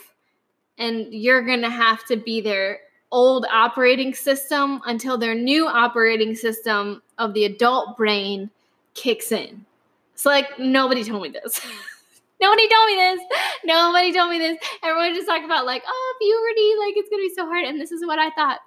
and 0.78 1.14
you're 1.14 1.44
going 1.44 1.62
to 1.62 1.70
have 1.70 2.06
to 2.06 2.18
be 2.18 2.42
their 2.42 2.80
old 3.12 3.46
operating 3.52 4.14
system 4.14 4.82
until 4.86 5.18
their 5.18 5.36
new 5.36 5.68
operating 5.68 6.36
system 6.36 7.02
of 7.18 7.34
the 7.34 7.46
adult 7.46 7.96
brain 7.98 8.50
kicks 8.94 9.32
in. 9.32 9.66
It's 10.14 10.26
like 10.26 10.58
nobody 10.60 11.04
told 11.04 11.22
me 11.22 11.30
this. 11.30 11.62
nobody 12.42 12.68
told 12.68 12.88
me 12.88 12.96
this. 12.96 13.22
Nobody 13.64 14.14
told 14.14 14.32
me 14.32 14.40
this. 14.40 14.58
Everyone 14.84 15.14
just 15.14 15.28
talked 15.28 15.46
about 15.46 15.66
like, 15.66 15.84
oh, 15.88 16.16
puberty, 16.20 16.88
like 16.88 16.98
it's 16.98 17.10
gonna 17.10 17.22
be 17.22 17.34
so 17.34 17.46
hard. 17.46 17.66
And 17.66 17.80
this 17.80 17.92
is 17.92 18.06
what 18.06 18.20
I 18.20 18.30
thought. 18.32 18.60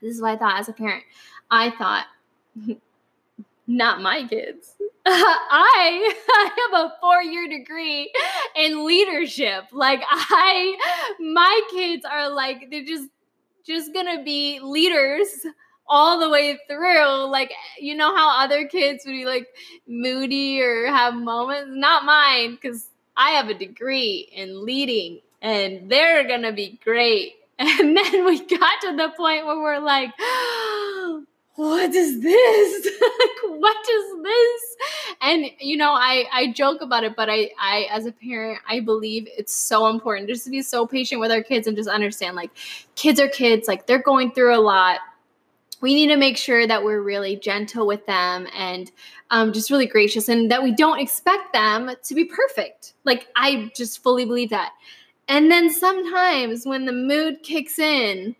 This 0.00 0.14
is 0.14 0.22
what 0.22 0.32
I 0.32 0.36
thought 0.36 0.58
as 0.58 0.68
a 0.68 0.72
parent. 0.72 1.04
I 1.50 1.70
thought, 1.70 2.06
not 3.72 4.02
my 4.02 4.26
kids. 4.26 4.74
I 5.06 6.14
I 6.28 6.70
have 6.70 6.80
a 6.84 6.94
four 7.00 7.22
year 7.22 7.48
degree 7.48 8.12
in 8.54 8.86
leadership. 8.86 9.64
Like 9.72 10.02
I, 10.08 10.76
my 11.18 11.60
kids 11.70 12.04
are 12.04 12.28
like 12.28 12.70
they're 12.70 12.84
just 12.84 13.08
just 13.66 13.92
gonna 13.94 14.22
be 14.22 14.60
leaders 14.60 15.28
all 15.88 16.20
the 16.20 16.28
way 16.28 16.58
through. 16.68 17.30
Like 17.30 17.52
you 17.80 17.96
know 17.96 18.14
how 18.14 18.44
other 18.44 18.66
kids 18.66 19.04
would 19.04 19.12
be 19.12 19.24
like 19.24 19.48
moody 19.88 20.60
or 20.60 20.86
have 20.86 21.14
moments. 21.14 21.70
Not 21.72 22.04
mine 22.04 22.52
because 22.60 22.90
I 23.16 23.30
have 23.30 23.48
a 23.48 23.54
degree 23.54 24.30
in 24.32 24.64
leading, 24.64 25.20
and 25.40 25.90
they're 25.90 26.28
gonna 26.28 26.52
be 26.52 26.78
great. 26.84 27.34
And 27.58 27.96
then 27.96 28.24
we 28.24 28.40
got 28.40 28.80
to 28.80 28.96
the 28.96 29.12
point 29.16 29.46
where 29.46 29.60
we're 29.60 29.78
like 29.78 30.10
what 31.56 31.94
is 31.94 32.22
this? 32.22 32.88
what 33.44 33.76
is 33.88 34.22
this? 34.22 34.76
And 35.20 35.46
you 35.60 35.76
know, 35.76 35.92
I 35.92 36.24
I 36.32 36.52
joke 36.52 36.80
about 36.80 37.04
it, 37.04 37.14
but 37.14 37.28
I 37.28 37.50
I 37.60 37.88
as 37.90 38.06
a 38.06 38.12
parent, 38.12 38.60
I 38.68 38.80
believe 38.80 39.28
it's 39.36 39.54
so 39.54 39.88
important 39.88 40.28
just 40.28 40.44
to 40.44 40.50
be 40.50 40.62
so 40.62 40.86
patient 40.86 41.20
with 41.20 41.30
our 41.30 41.42
kids 41.42 41.66
and 41.66 41.76
just 41.76 41.88
understand 41.88 42.36
like 42.36 42.50
kids 42.94 43.20
are 43.20 43.28
kids, 43.28 43.68
like 43.68 43.86
they're 43.86 44.02
going 44.02 44.32
through 44.32 44.56
a 44.56 44.60
lot. 44.60 45.00
We 45.82 45.94
need 45.94 46.08
to 46.08 46.16
make 46.16 46.36
sure 46.36 46.66
that 46.66 46.84
we're 46.84 47.02
really 47.02 47.36
gentle 47.36 47.88
with 47.88 48.06
them 48.06 48.46
and 48.56 48.90
um, 49.30 49.52
just 49.52 49.70
really 49.70 49.86
gracious, 49.86 50.28
and 50.28 50.50
that 50.50 50.62
we 50.62 50.72
don't 50.72 51.00
expect 51.00 51.52
them 51.52 51.90
to 52.02 52.14
be 52.14 52.24
perfect. 52.24 52.94
Like 53.04 53.26
I 53.36 53.70
just 53.76 54.02
fully 54.02 54.24
believe 54.24 54.50
that. 54.50 54.72
And 55.28 55.50
then 55.50 55.70
sometimes 55.70 56.66
when 56.66 56.86
the 56.86 56.92
mood 56.92 57.42
kicks 57.42 57.78
in, 57.78 58.36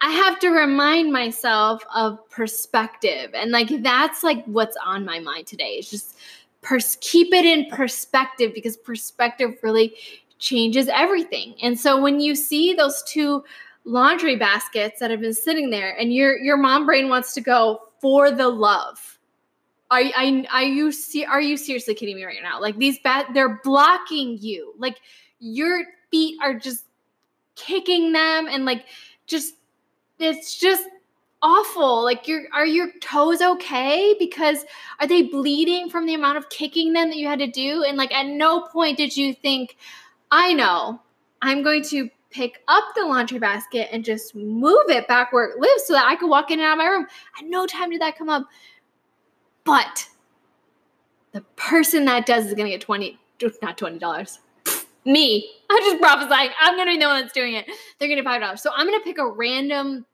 I 0.00 0.10
have 0.10 0.38
to 0.40 0.50
remind 0.50 1.12
myself 1.12 1.82
of 1.94 2.18
perspective. 2.30 3.30
And 3.34 3.50
like 3.50 3.82
that's 3.82 4.22
like 4.22 4.44
what's 4.44 4.76
on 4.84 5.04
my 5.04 5.18
mind 5.18 5.46
today. 5.46 5.76
It's 5.78 5.90
just 5.90 6.16
pers- 6.62 6.98
keep 7.00 7.32
it 7.32 7.44
in 7.44 7.66
perspective 7.70 8.52
because 8.54 8.76
perspective 8.76 9.54
really 9.62 9.94
changes 10.38 10.88
everything. 10.88 11.54
And 11.62 11.78
so 11.78 12.00
when 12.00 12.20
you 12.20 12.34
see 12.34 12.74
those 12.74 13.02
two 13.04 13.44
laundry 13.84 14.36
baskets 14.36 15.00
that 15.00 15.10
have 15.10 15.20
been 15.20 15.34
sitting 15.34 15.70
there 15.70 15.96
and 15.98 16.12
your 16.12 16.38
your 16.38 16.56
mom 16.56 16.86
brain 16.86 17.08
wants 17.08 17.34
to 17.34 17.40
go 17.40 17.80
for 18.00 18.30
the 18.30 18.48
love. 18.48 19.18
Are, 19.90 20.00
I, 20.00 20.46
are 20.50 20.62
you 20.62 20.90
see 20.90 21.24
are 21.24 21.40
you 21.40 21.56
seriously 21.56 21.94
kidding 21.94 22.16
me 22.16 22.24
right 22.24 22.42
now? 22.42 22.60
Like 22.60 22.78
these 22.78 22.98
bad 23.00 23.26
they're 23.34 23.60
blocking 23.62 24.38
you. 24.40 24.74
Like 24.78 25.00
your 25.38 25.84
feet 26.10 26.38
are 26.42 26.54
just 26.54 26.86
kicking 27.54 28.12
them 28.12 28.48
and 28.48 28.64
like 28.64 28.86
just 29.26 29.54
it's 30.18 30.56
just 30.56 30.88
awful. 31.42 32.02
Like 32.02 32.26
your 32.26 32.44
are 32.52 32.66
your 32.66 32.90
toes 33.00 33.40
okay? 33.40 34.16
Because 34.18 34.64
are 35.00 35.06
they 35.06 35.22
bleeding 35.22 35.90
from 35.90 36.06
the 36.06 36.14
amount 36.14 36.38
of 36.38 36.48
kicking 36.48 36.92
them 36.92 37.08
that 37.08 37.16
you 37.16 37.28
had 37.28 37.38
to 37.40 37.46
do? 37.46 37.84
And 37.84 37.96
like 37.96 38.12
at 38.12 38.26
no 38.26 38.62
point 38.62 38.96
did 38.96 39.16
you 39.16 39.34
think, 39.34 39.76
I 40.30 40.54
know, 40.54 41.00
I'm 41.42 41.62
going 41.62 41.84
to 41.84 42.08
pick 42.30 42.62
up 42.66 42.84
the 42.96 43.04
laundry 43.04 43.38
basket 43.38 43.88
and 43.92 44.04
just 44.04 44.34
move 44.34 44.88
it 44.88 45.06
back 45.06 45.32
where 45.32 45.50
it 45.50 45.60
lives 45.60 45.86
so 45.86 45.92
that 45.92 46.06
I 46.06 46.16
could 46.16 46.28
walk 46.28 46.50
in 46.50 46.58
and 46.58 46.66
out 46.66 46.72
of 46.72 46.78
my 46.78 46.86
room. 46.86 47.06
At 47.38 47.46
no 47.46 47.66
time 47.66 47.90
did 47.90 48.00
that 48.00 48.18
come 48.18 48.28
up. 48.28 48.44
But 49.62 50.08
the 51.32 51.42
person 51.56 52.06
that 52.06 52.26
does 52.26 52.46
is 52.46 52.54
gonna 52.54 52.70
get 52.70 52.80
20, 52.80 53.18
not 53.62 53.78
$20 53.78 54.38
me. 55.04 55.50
I'm 55.70 55.82
just 55.82 56.00
prophesying. 56.00 56.50
I'm 56.60 56.76
gonna 56.76 56.92
be 56.92 56.98
the 56.98 57.06
one 57.06 57.20
that's 57.20 57.32
doing 57.32 57.54
it. 57.54 57.66
They're 57.98 58.08
gonna 58.08 58.22
five 58.22 58.40
dollars. 58.40 58.62
So 58.62 58.70
I'm 58.74 58.86
gonna 58.86 59.02
pick 59.02 59.18
a 59.18 59.26
random 59.26 60.06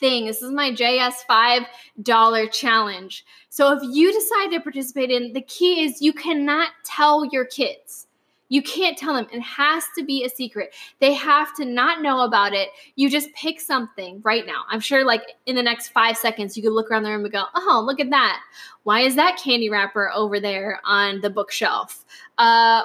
thing. 0.00 0.26
This 0.26 0.42
is 0.42 0.52
my 0.52 0.70
JS 0.70 1.24
$5 1.28 2.52
challenge. 2.52 3.24
So 3.48 3.72
if 3.72 3.80
you 3.82 4.12
decide 4.12 4.50
to 4.50 4.60
participate 4.60 5.10
in, 5.10 5.32
the 5.32 5.42
key 5.42 5.84
is 5.84 6.02
you 6.02 6.12
cannot 6.12 6.70
tell 6.84 7.24
your 7.24 7.44
kids. 7.44 8.05
You 8.48 8.62
can't 8.62 8.96
tell 8.96 9.12
them. 9.12 9.26
It 9.32 9.40
has 9.40 9.84
to 9.96 10.04
be 10.04 10.24
a 10.24 10.28
secret. 10.28 10.72
They 11.00 11.12
have 11.14 11.54
to 11.56 11.64
not 11.64 12.00
know 12.00 12.20
about 12.20 12.52
it. 12.52 12.68
You 12.94 13.10
just 13.10 13.32
pick 13.34 13.60
something 13.60 14.20
right 14.22 14.46
now. 14.46 14.64
I'm 14.68 14.78
sure, 14.78 15.04
like, 15.04 15.22
in 15.46 15.56
the 15.56 15.62
next 15.62 15.88
five 15.88 16.16
seconds, 16.16 16.56
you 16.56 16.62
could 16.62 16.72
look 16.72 16.90
around 16.90 17.02
the 17.02 17.10
room 17.10 17.24
and 17.24 17.32
go, 17.32 17.44
oh, 17.54 17.82
look 17.84 17.98
at 17.98 18.10
that. 18.10 18.40
Why 18.84 19.00
is 19.00 19.16
that 19.16 19.36
candy 19.42 19.68
wrapper 19.68 20.12
over 20.14 20.38
there 20.38 20.80
on 20.84 21.20
the 21.22 21.30
bookshelf? 21.30 22.04
Uh, 22.38 22.82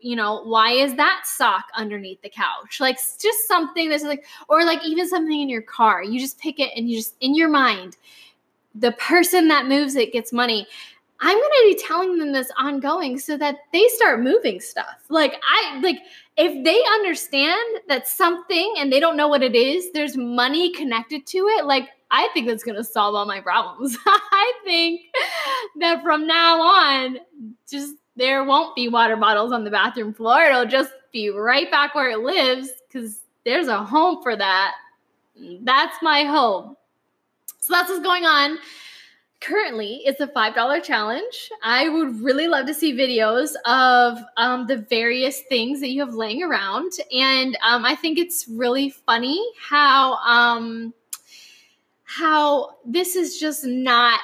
you 0.00 0.16
know, 0.16 0.42
why 0.44 0.72
is 0.72 0.94
that 0.96 1.22
sock 1.26 1.66
underneath 1.76 2.20
the 2.22 2.28
couch? 2.28 2.80
Like, 2.80 2.96
just 2.96 3.46
something 3.46 3.88
that's 3.88 4.02
like, 4.02 4.24
or 4.48 4.64
like 4.64 4.84
even 4.84 5.08
something 5.08 5.40
in 5.40 5.48
your 5.48 5.62
car. 5.62 6.02
You 6.02 6.18
just 6.18 6.40
pick 6.40 6.58
it 6.58 6.72
and 6.76 6.90
you 6.90 6.96
just, 6.96 7.14
in 7.20 7.36
your 7.36 7.48
mind, 7.48 7.96
the 8.74 8.92
person 8.92 9.46
that 9.46 9.66
moves 9.66 9.94
it 9.94 10.12
gets 10.12 10.32
money. 10.32 10.66
I'm 11.20 11.38
going 11.38 11.50
to 11.50 11.76
be 11.76 11.82
telling 11.82 12.18
them 12.18 12.32
this 12.32 12.50
ongoing 12.58 13.18
so 13.18 13.36
that 13.38 13.56
they 13.72 13.86
start 13.88 14.20
moving 14.20 14.60
stuff. 14.60 15.04
Like 15.08 15.40
I 15.42 15.80
like 15.80 15.98
if 16.36 16.64
they 16.64 16.82
understand 16.94 17.80
that 17.88 18.08
something 18.08 18.74
and 18.78 18.92
they 18.92 19.00
don't 19.00 19.16
know 19.16 19.28
what 19.28 19.42
it 19.42 19.54
is, 19.54 19.92
there's 19.92 20.16
money 20.16 20.72
connected 20.72 21.26
to 21.26 21.38
it, 21.38 21.66
like 21.66 21.90
I 22.10 22.28
think 22.34 22.46
that's 22.46 22.64
going 22.64 22.76
to 22.76 22.84
solve 22.84 23.14
all 23.14 23.26
my 23.26 23.40
problems. 23.40 23.96
I 24.06 24.52
think 24.64 25.02
that 25.80 26.02
from 26.02 26.26
now 26.26 26.60
on 26.60 27.18
just 27.68 27.94
there 28.16 28.44
won't 28.44 28.76
be 28.76 28.88
water 28.88 29.16
bottles 29.16 29.52
on 29.52 29.64
the 29.64 29.70
bathroom 29.70 30.12
floor. 30.12 30.42
It'll 30.42 30.66
just 30.66 30.92
be 31.12 31.30
right 31.30 31.70
back 31.70 31.94
where 31.94 32.10
it 32.10 32.20
lives 32.20 32.70
cuz 32.92 33.20
there's 33.44 33.68
a 33.68 33.84
home 33.84 34.22
for 34.22 34.36
that. 34.36 34.74
That's 35.62 35.96
my 36.02 36.24
hope. 36.24 36.78
So 37.60 37.72
that's 37.72 37.88
what's 37.88 38.02
going 38.02 38.24
on 38.24 38.58
currently 39.44 40.00
it's 40.04 40.20
a 40.20 40.26
$5 40.26 40.82
challenge. 40.82 41.50
I 41.62 41.88
would 41.88 42.20
really 42.20 42.48
love 42.48 42.66
to 42.66 42.74
see 42.74 42.92
videos 42.92 43.54
of 43.66 44.18
um, 44.36 44.66
the 44.66 44.78
various 44.78 45.42
things 45.42 45.80
that 45.80 45.90
you 45.90 46.00
have 46.00 46.14
laying 46.14 46.42
around. 46.42 46.92
And 47.12 47.56
um, 47.62 47.84
I 47.84 47.94
think 47.94 48.18
it's 48.18 48.48
really 48.48 48.90
funny 48.90 49.44
how 49.60 50.14
um, 50.16 50.94
how 52.04 52.76
this 52.84 53.16
is 53.16 53.38
just 53.38 53.64
not 53.64 54.20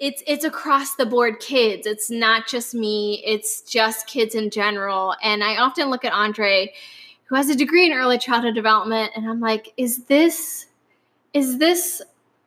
it's 0.00 0.22
it's 0.26 0.44
across 0.44 0.96
the 0.96 1.06
board 1.06 1.38
kids. 1.40 1.86
It's 1.86 2.10
not 2.10 2.48
just 2.48 2.74
me, 2.74 3.22
it's 3.24 3.62
just 3.62 4.06
kids 4.06 4.34
in 4.34 4.50
general. 4.50 5.14
And 5.22 5.42
I 5.42 5.56
often 5.56 5.88
look 5.88 6.04
at 6.04 6.12
Andre 6.12 6.72
who 7.26 7.36
has 7.36 7.48
a 7.48 7.56
degree 7.56 7.86
in 7.86 7.92
early 7.92 8.18
childhood 8.18 8.54
development 8.54 9.12
and 9.16 9.28
I'm 9.28 9.40
like, 9.40 9.72
is 9.76 10.04
this 10.04 10.66
is 11.32 11.58
this 11.58 12.02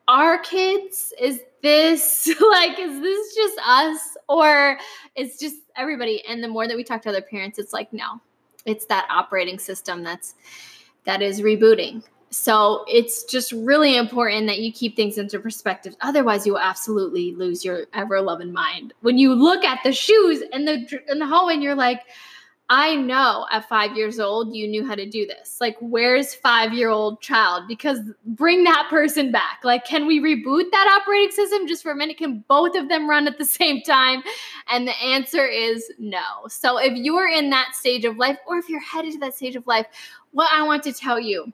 our 0.06 0.38
kids? 0.38 1.12
Is 1.20 1.42
this 1.62 2.28
like 2.50 2.78
is 2.78 3.00
this 3.00 3.34
just 3.34 3.58
us 3.66 4.16
or 4.28 4.78
it's 5.14 5.38
just 5.38 5.56
everybody? 5.76 6.24
And 6.26 6.42
the 6.42 6.48
more 6.48 6.66
that 6.68 6.76
we 6.76 6.84
talk 6.84 7.02
to 7.02 7.08
other 7.08 7.22
parents 7.22 7.58
it's 7.58 7.72
like 7.72 7.92
no 7.92 8.20
it's 8.66 8.86
that 8.86 9.06
operating 9.10 9.58
system 9.58 10.02
that's 10.02 10.34
that 11.04 11.22
is 11.22 11.40
rebooting. 11.40 12.02
So 12.30 12.84
it's 12.86 13.24
just 13.24 13.52
really 13.52 13.96
important 13.96 14.46
that 14.48 14.58
you 14.58 14.70
keep 14.70 14.94
things 14.94 15.16
into 15.16 15.38
perspective. 15.38 15.96
Otherwise 16.02 16.46
you 16.46 16.52
will 16.52 16.60
absolutely 16.60 17.34
lose 17.34 17.64
your 17.64 17.86
ever 17.94 18.20
loving 18.20 18.52
mind. 18.52 18.92
When 19.00 19.16
you 19.16 19.34
look 19.34 19.64
at 19.64 19.78
the 19.82 19.92
shoes 19.92 20.42
and 20.52 20.68
the 20.68 21.00
and 21.08 21.20
the 21.20 21.26
hallway 21.26 21.54
and 21.54 21.62
you're 21.62 21.74
like 21.74 22.02
I 22.70 22.96
know 22.96 23.46
at 23.50 23.66
five 23.66 23.96
years 23.96 24.20
old 24.20 24.54
you 24.54 24.68
knew 24.68 24.86
how 24.86 24.94
to 24.94 25.08
do 25.08 25.26
this. 25.26 25.58
Like, 25.58 25.76
where's 25.80 26.34
five 26.34 26.74
year 26.74 26.90
old 26.90 27.22
child? 27.22 27.66
Because 27.66 28.00
bring 28.26 28.64
that 28.64 28.88
person 28.90 29.32
back. 29.32 29.60
Like, 29.64 29.86
can 29.86 30.06
we 30.06 30.20
reboot 30.20 30.70
that 30.70 31.00
operating 31.00 31.30
system 31.30 31.66
just 31.66 31.82
for 31.82 31.92
a 31.92 31.96
minute? 31.96 32.18
Can 32.18 32.44
both 32.46 32.76
of 32.76 32.90
them 32.90 33.08
run 33.08 33.26
at 33.26 33.38
the 33.38 33.44
same 33.46 33.80
time? 33.82 34.22
And 34.70 34.86
the 34.86 34.96
answer 35.02 35.46
is 35.46 35.90
no. 35.98 36.46
So, 36.48 36.78
if 36.78 36.92
you're 36.94 37.28
in 37.28 37.48
that 37.50 37.74
stage 37.74 38.04
of 38.04 38.18
life, 38.18 38.36
or 38.46 38.58
if 38.58 38.68
you're 38.68 38.80
headed 38.80 39.12
to 39.12 39.18
that 39.20 39.34
stage 39.34 39.56
of 39.56 39.66
life, 39.66 39.86
what 40.32 40.50
I 40.52 40.62
want 40.62 40.82
to 40.82 40.92
tell 40.92 41.18
you 41.18 41.50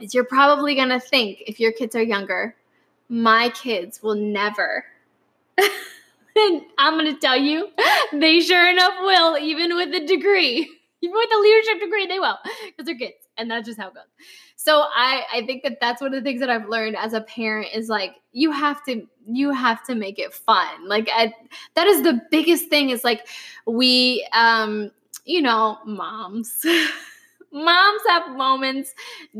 is 0.00 0.14
you're 0.14 0.24
probably 0.24 0.74
going 0.74 0.88
to 0.88 0.98
think, 0.98 1.44
if 1.46 1.60
your 1.60 1.70
kids 1.70 1.94
are 1.94 2.02
younger, 2.02 2.56
my 3.08 3.50
kids 3.50 4.02
will 4.02 4.16
never. 4.16 4.84
And 6.36 6.62
I'm 6.78 6.94
going 6.98 7.12
to 7.12 7.20
tell 7.20 7.36
you, 7.36 7.68
they 8.12 8.40
sure 8.40 8.68
enough 8.68 8.94
will, 9.00 9.38
even 9.38 9.74
with 9.76 9.94
a 9.94 10.06
degree. 10.06 10.70
Even 11.02 11.16
with 11.16 11.30
a 11.34 11.38
leadership 11.38 11.80
degree, 11.80 12.06
they 12.06 12.18
will, 12.18 12.38
because 12.64 12.86
they're 12.86 12.96
kids. 12.96 13.28
And 13.36 13.50
that's 13.50 13.66
just 13.66 13.78
how 13.78 13.88
it 13.88 13.94
goes. 13.94 14.04
So 14.56 14.86
I, 14.94 15.24
I 15.34 15.44
think 15.44 15.62
that 15.64 15.76
that's 15.78 16.00
one 16.00 16.14
of 16.14 16.18
the 16.18 16.26
things 16.26 16.40
that 16.40 16.48
I've 16.48 16.66
learned 16.66 16.96
as 16.96 17.12
a 17.12 17.20
parent 17.20 17.68
is 17.74 17.90
like, 17.90 18.14
you 18.32 18.50
have 18.50 18.82
to, 18.86 19.06
you 19.26 19.50
have 19.50 19.84
to 19.84 19.94
make 19.94 20.18
it 20.18 20.32
fun. 20.32 20.88
Like 20.88 21.10
I, 21.12 21.34
that 21.74 21.86
is 21.86 22.02
the 22.02 22.22
biggest 22.30 22.70
thing 22.70 22.88
is 22.88 23.04
like, 23.04 23.28
we, 23.66 24.26
um, 24.32 24.90
you 25.26 25.42
know, 25.42 25.76
moms, 25.84 26.64
moms 27.52 28.02
have 28.08 28.34
moments 28.34 28.94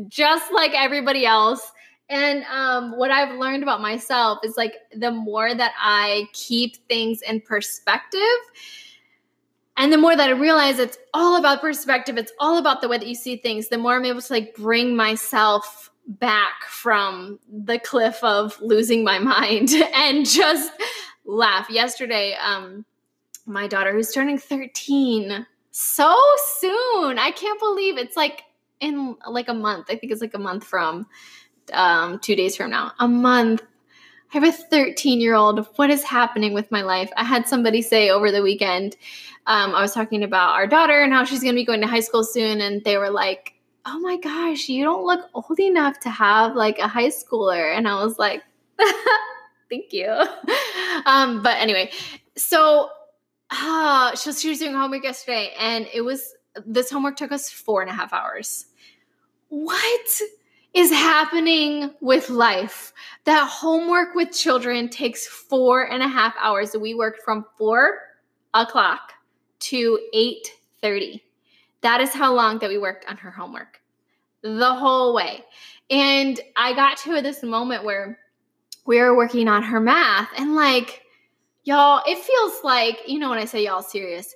just 0.07 0.53
like 0.53 0.73
everybody 0.75 1.25
else 1.25 1.71
and 2.09 2.43
um, 2.45 2.97
what 2.97 3.11
I've 3.11 3.37
learned 3.37 3.63
about 3.63 3.81
myself 3.81 4.39
is 4.43 4.57
like 4.57 4.75
the 4.95 5.11
more 5.11 5.53
that 5.53 5.73
I 5.79 6.27
keep 6.33 6.77
things 6.87 7.21
in 7.21 7.41
perspective, 7.41 8.19
and 9.77 9.91
the 9.91 9.97
more 9.97 10.15
that 10.15 10.29
I 10.29 10.33
realize 10.33 10.79
it's 10.79 10.97
all 11.13 11.37
about 11.37 11.61
perspective, 11.61 12.17
it's 12.17 12.31
all 12.39 12.57
about 12.57 12.81
the 12.81 12.87
way 12.87 12.97
that 12.97 13.07
you 13.07 13.15
see 13.15 13.37
things, 13.37 13.69
the 13.69 13.77
more 13.77 13.95
I'm 13.95 14.05
able 14.05 14.21
to 14.21 14.33
like 14.33 14.55
bring 14.55 14.95
myself 14.95 15.91
back 16.07 16.63
from 16.69 17.39
the 17.51 17.79
cliff 17.79 18.23
of 18.23 18.59
losing 18.61 19.03
my 19.03 19.19
mind 19.19 19.69
and 19.93 20.25
just 20.25 20.71
laugh. 21.25 21.69
Yesterday, 21.69 22.35
um, 22.41 22.85
my 23.45 23.67
daughter, 23.67 23.91
who's 23.91 24.11
turning 24.11 24.37
13, 24.37 25.45
so 25.71 26.17
soon. 26.59 27.19
I 27.19 27.31
can't 27.35 27.59
believe 27.59 27.97
it's 27.97 28.15
like 28.15 28.43
in 28.79 29.15
like 29.27 29.49
a 29.49 29.53
month. 29.53 29.87
I 29.89 29.97
think 29.97 30.11
it's 30.11 30.21
like 30.21 30.33
a 30.33 30.39
month 30.39 30.63
from 30.63 31.07
um, 31.73 32.19
two 32.19 32.35
days 32.35 32.55
from 32.55 32.71
now, 32.71 32.91
a 32.99 33.07
month. 33.07 33.63
I 34.33 34.39
have 34.39 34.43
a 34.43 34.51
13 34.51 35.21
year 35.21 35.35
old. 35.35 35.67
What 35.75 35.89
is 35.89 36.03
happening 36.03 36.53
with 36.53 36.71
my 36.71 36.81
life? 36.81 37.11
I 37.15 37.23
had 37.23 37.47
somebody 37.47 37.81
say 37.81 38.09
over 38.09 38.31
the 38.31 38.41
weekend, 38.41 38.95
um, 39.47 39.75
I 39.75 39.81
was 39.81 39.93
talking 39.93 40.23
about 40.23 40.55
our 40.55 40.67
daughter 40.67 41.01
and 41.01 41.13
how 41.13 41.23
she's 41.23 41.41
going 41.41 41.53
to 41.53 41.59
be 41.59 41.65
going 41.65 41.81
to 41.81 41.87
high 41.87 41.99
school 41.99 42.23
soon. 42.23 42.61
And 42.61 42.83
they 42.83 42.97
were 42.97 43.11
like, 43.11 43.53
oh 43.85 43.99
my 43.99 44.17
gosh, 44.17 44.67
you 44.67 44.83
don't 44.83 45.05
look 45.05 45.29
old 45.33 45.59
enough 45.59 45.99
to 46.01 46.09
have 46.09 46.55
like 46.55 46.79
a 46.79 46.87
high 46.87 47.09
schooler. 47.09 47.75
And 47.75 47.87
I 47.87 48.03
was 48.03 48.17
like, 48.17 48.43
thank 49.69 49.91
you. 49.93 50.23
Um, 51.05 51.43
but 51.43 51.57
anyway, 51.57 51.91
so 52.37 52.89
uh, 53.51 54.15
she 54.15 54.49
was 54.49 54.59
doing 54.59 54.73
homework 54.73 55.03
yesterday 55.03 55.53
and 55.59 55.87
it 55.93 56.01
was, 56.01 56.33
this 56.65 56.89
homework 56.89 57.17
took 57.17 57.33
us 57.33 57.49
four 57.49 57.81
and 57.81 57.91
a 57.91 57.93
half 57.93 58.13
hours. 58.13 58.65
What? 59.49 60.21
Is 60.75 60.91
happening 60.91 61.89
with 62.01 62.29
life. 62.29 62.93
That 63.23 63.47
homework 63.47 64.13
with 64.13 64.31
children 64.31 64.89
takes 64.89 65.25
four 65.25 65.89
and 65.89 66.03
a 66.03 66.07
half 66.07 66.35
hours. 66.39 66.75
We 66.75 66.93
worked 66.93 67.23
from 67.23 67.45
four 67.57 67.99
o'clock 68.53 69.13
to 69.61 69.99
8:30. 70.13 71.21
That 71.81 72.01
is 72.01 72.11
how 72.11 72.33
long 72.33 72.59
that 72.59 72.69
we 72.69 72.77
worked 72.77 73.05
on 73.09 73.17
her 73.17 73.31
homework. 73.31 73.81
the 74.41 74.75
whole 74.75 75.15
way. 75.15 75.43
And 75.89 76.39
I 76.55 76.73
got 76.73 76.97
to 76.99 77.19
this 77.19 77.41
moment 77.41 77.83
where 77.83 78.19
we 78.85 78.99
were 78.99 79.17
working 79.17 79.47
on 79.47 79.63
her 79.63 79.79
math 79.79 80.29
and 80.37 80.55
like 80.55 81.01
y'all 81.63 82.03
it 82.05 82.19
feels 82.19 82.63
like 82.63 82.99
you 83.07 83.17
know 83.19 83.29
when 83.29 83.39
i 83.39 83.45
say 83.45 83.63
y'all 83.65 83.81
serious 83.81 84.35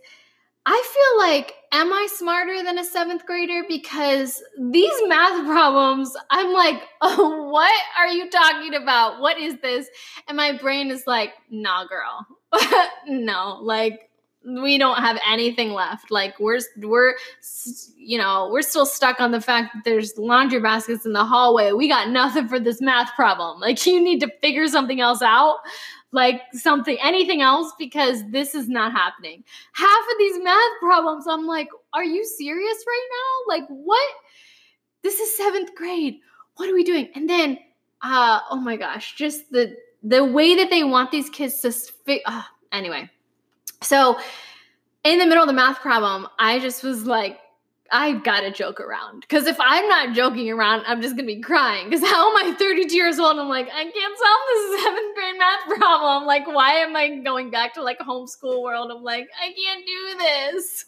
i 0.70 0.84
feel 0.94 1.28
like 1.28 1.56
am 1.72 1.92
i 1.92 2.08
smarter 2.12 2.64
than 2.64 2.78
a 2.78 2.84
seventh 2.84 3.26
grader? 3.26 3.64
Because 3.68 4.42
these 4.72 4.94
math 5.08 5.46
problems 5.46 6.16
i'm 6.30 6.54
like 6.54 6.84
oh 7.02 7.50
what 7.52 7.82
are 7.98 8.08
you 8.08 8.30
talking 8.30 8.76
about? 8.76 9.20
What 9.20 9.40
is 9.40 9.58
this? 9.62 9.88
And 10.28 10.38
my 10.38 10.58
brain 10.58 10.92
is 10.92 11.06
like 11.08 11.34
nah 11.50 11.86
girl. 11.86 12.28
No 13.08 13.60
like 13.62 14.10
we 14.46 14.78
don't 14.78 15.00
have 15.00 15.20
anything 15.30 15.74
left. 15.74 16.12
Like 16.12 16.40
we're 16.40 16.60
we're 16.78 17.16
you 17.98 18.18
know 18.18 18.50
we're 18.52 18.62
still 18.62 18.86
stuck 18.86 19.20
on 19.20 19.32
the 19.32 19.42
fact 19.42 19.74
that 19.74 19.84
there's 19.84 20.18
laundry 20.18 20.62
baskets 20.62 21.06
in 21.06 21.14
the 21.14 21.26
hallway. 21.26 21.72
We 21.72 21.88
got 21.90 22.10
nothing 22.10 22.48
for 22.48 22.60
this 22.60 22.80
math 22.80 23.14
problem. 23.16 23.60
Like 23.60 23.86
you 23.86 24.02
need 24.02 24.20
to 24.22 24.32
figure 24.42 24.68
something 24.68 25.02
else 25.02 25.22
out 25.22 25.58
like 26.12 26.42
something 26.54 26.98
anything 27.02 27.42
else 27.42 27.72
because 27.78 28.24
this 28.30 28.56
is 28.56 28.68
not 28.68 28.92
happening. 28.92 29.44
Half 29.74 30.04
of 30.12 30.18
these 30.18 30.44
math 30.44 30.80
problems 30.80 31.26
i'm 31.28 31.46
like 31.46 31.70
are 31.94 32.04
you 32.04 32.26
serious 32.26 32.84
right 32.88 33.08
now? 33.12 33.56
Like 33.56 33.68
what? 33.68 34.14
This 35.02 35.20
is 35.20 35.38
seventh 35.38 35.76
grade. 35.76 36.20
What 36.56 36.70
are 36.70 36.74
we 36.74 36.84
doing? 36.84 37.10
And 37.16 37.30
then 37.30 37.58
uh 38.02 38.40
oh 38.50 38.58
my 38.58 38.78
gosh 38.78 39.16
just 39.16 39.52
the 39.52 39.76
the 40.04 40.24
way 40.24 40.56
that 40.56 40.70
they 40.70 40.84
want 40.84 41.12
these 41.12 41.30
kids 41.30 41.60
to 41.62 41.72
fit 41.72 42.22
uh, 42.26 42.44
anyway. 42.72 43.10
So 43.82 44.18
in 45.04 45.20
the 45.20 45.26
middle 45.26 45.44
of 45.44 45.48
the 45.48 45.54
math 45.54 45.80
problem, 45.80 46.28
I 46.40 46.60
just 46.60 46.84
was 46.84 47.06
like, 47.06 47.40
I 47.92 48.14
gotta 48.14 48.52
joke 48.52 48.80
around. 48.80 49.22
Because 49.22 49.48
if 49.48 49.58
I'm 49.60 49.88
not 49.88 50.16
joking 50.16 50.50
around, 50.50 50.84
I'm 50.88 51.02
just 51.02 51.16
gonna 51.16 51.26
be 51.26 51.42
crying. 51.42 51.90
Because 51.90 52.08
how 52.08 52.30
am 52.30 52.46
I 52.46 52.56
32 52.56 52.96
years 52.96 53.20
old? 53.20 53.38
I'm 53.38 53.50
like, 53.50 53.68
I 53.68 53.84
can't 53.84 54.18
solve 54.18 54.42
this 54.50 54.84
seventh 54.84 55.16
grade 55.16 55.38
math 55.38 55.80
problem. 55.80 56.26
Like, 56.26 56.48
why 56.48 56.74
am 56.76 56.96
I 56.96 57.18
going 57.20 57.52
back 57.52 57.74
to 57.76 57.84
like 57.84 57.98
a 58.00 58.04
homeschool 58.04 58.62
world? 58.62 58.92
I'm 58.92 59.04
like, 59.04 59.28
I 59.42 59.54
can't 59.54 59.86
do 59.86 60.18
this. 60.18 60.86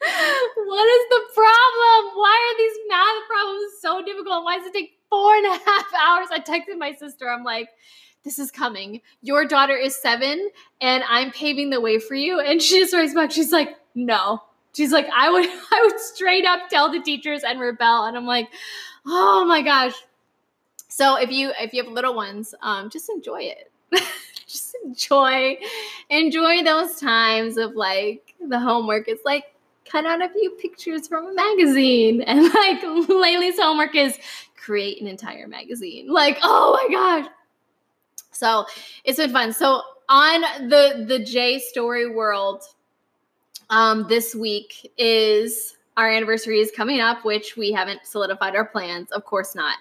what 0.00 0.88
is 0.88 1.08
the 1.10 1.22
problem? 1.34 2.16
Why 2.16 2.52
are 2.52 2.58
these 2.58 2.78
math 2.88 3.28
problems 3.28 3.72
so 3.80 4.02
difficult? 4.04 4.44
Why 4.44 4.58
does 4.58 4.66
it 4.66 4.72
take 4.72 4.92
four 5.10 5.34
and 5.34 5.46
a 5.46 5.50
half 5.66 5.86
hours? 5.94 6.28
I 6.32 6.40
texted 6.40 6.78
my 6.78 6.92
sister. 6.94 7.28
I'm 7.28 7.44
like, 7.44 7.68
this 8.24 8.38
is 8.38 8.50
coming. 8.50 9.00
Your 9.22 9.44
daughter 9.46 9.76
is 9.76 9.96
seven 9.96 10.50
and 10.80 11.04
I'm 11.08 11.30
paving 11.30 11.70
the 11.70 11.80
way 11.80 11.98
for 11.98 12.14
you. 12.14 12.40
And 12.40 12.60
she 12.60 12.78
just 12.78 12.94
writes 12.94 13.14
back, 13.14 13.30
she's 13.30 13.52
like, 13.52 13.76
no. 13.94 14.42
She's 14.74 14.92
like, 14.92 15.08
I 15.14 15.30
would 15.30 15.44
I 15.72 15.82
would 15.84 16.00
straight 16.00 16.44
up 16.44 16.68
tell 16.68 16.90
the 16.90 17.00
teachers 17.00 17.42
and 17.42 17.60
rebel. 17.60 18.04
And 18.04 18.16
I'm 18.16 18.26
like, 18.26 18.48
oh 19.06 19.44
my 19.44 19.62
gosh. 19.62 19.94
So 20.88 21.16
if 21.16 21.30
you 21.30 21.52
if 21.60 21.72
you 21.72 21.82
have 21.84 21.92
little 21.92 22.14
ones, 22.14 22.54
um, 22.62 22.90
just 22.90 23.08
enjoy 23.08 23.42
it. 23.42 23.70
just 24.46 24.76
enjoy 24.84 25.56
enjoy 26.08 26.62
those 26.62 27.00
times 27.00 27.56
of 27.56 27.74
like 27.74 28.34
the 28.48 28.58
homework 28.58 29.08
is 29.08 29.20
like 29.24 29.44
cut 29.90 30.06
out 30.06 30.22
a 30.22 30.28
few 30.28 30.50
pictures 30.52 31.08
from 31.08 31.26
a 31.26 31.34
magazine 31.34 32.20
and 32.26 32.44
like 32.44 32.80
Laylee's 32.80 33.58
homework 33.58 33.94
is 33.94 34.18
create 34.56 35.00
an 35.00 35.08
entire 35.08 35.48
magazine. 35.48 36.08
Like, 36.08 36.38
oh 36.42 36.78
my 36.80 36.94
gosh. 36.94 37.30
So 38.32 38.66
it's 39.04 39.18
been 39.18 39.30
fun. 39.30 39.52
So 39.52 39.82
on 40.08 40.42
the 40.68 41.04
the 41.06 41.18
J 41.18 41.58
story 41.58 42.10
world, 42.10 42.62
um, 43.70 44.06
this 44.08 44.34
week 44.34 44.92
is 44.98 45.76
our 45.96 46.10
anniversary 46.10 46.60
is 46.60 46.70
coming 46.70 47.00
up, 47.00 47.24
which 47.24 47.56
we 47.56 47.72
haven't 47.72 48.04
solidified 48.04 48.54
our 48.54 48.64
plans. 48.64 49.10
Of 49.12 49.24
course 49.24 49.54
not. 49.54 49.76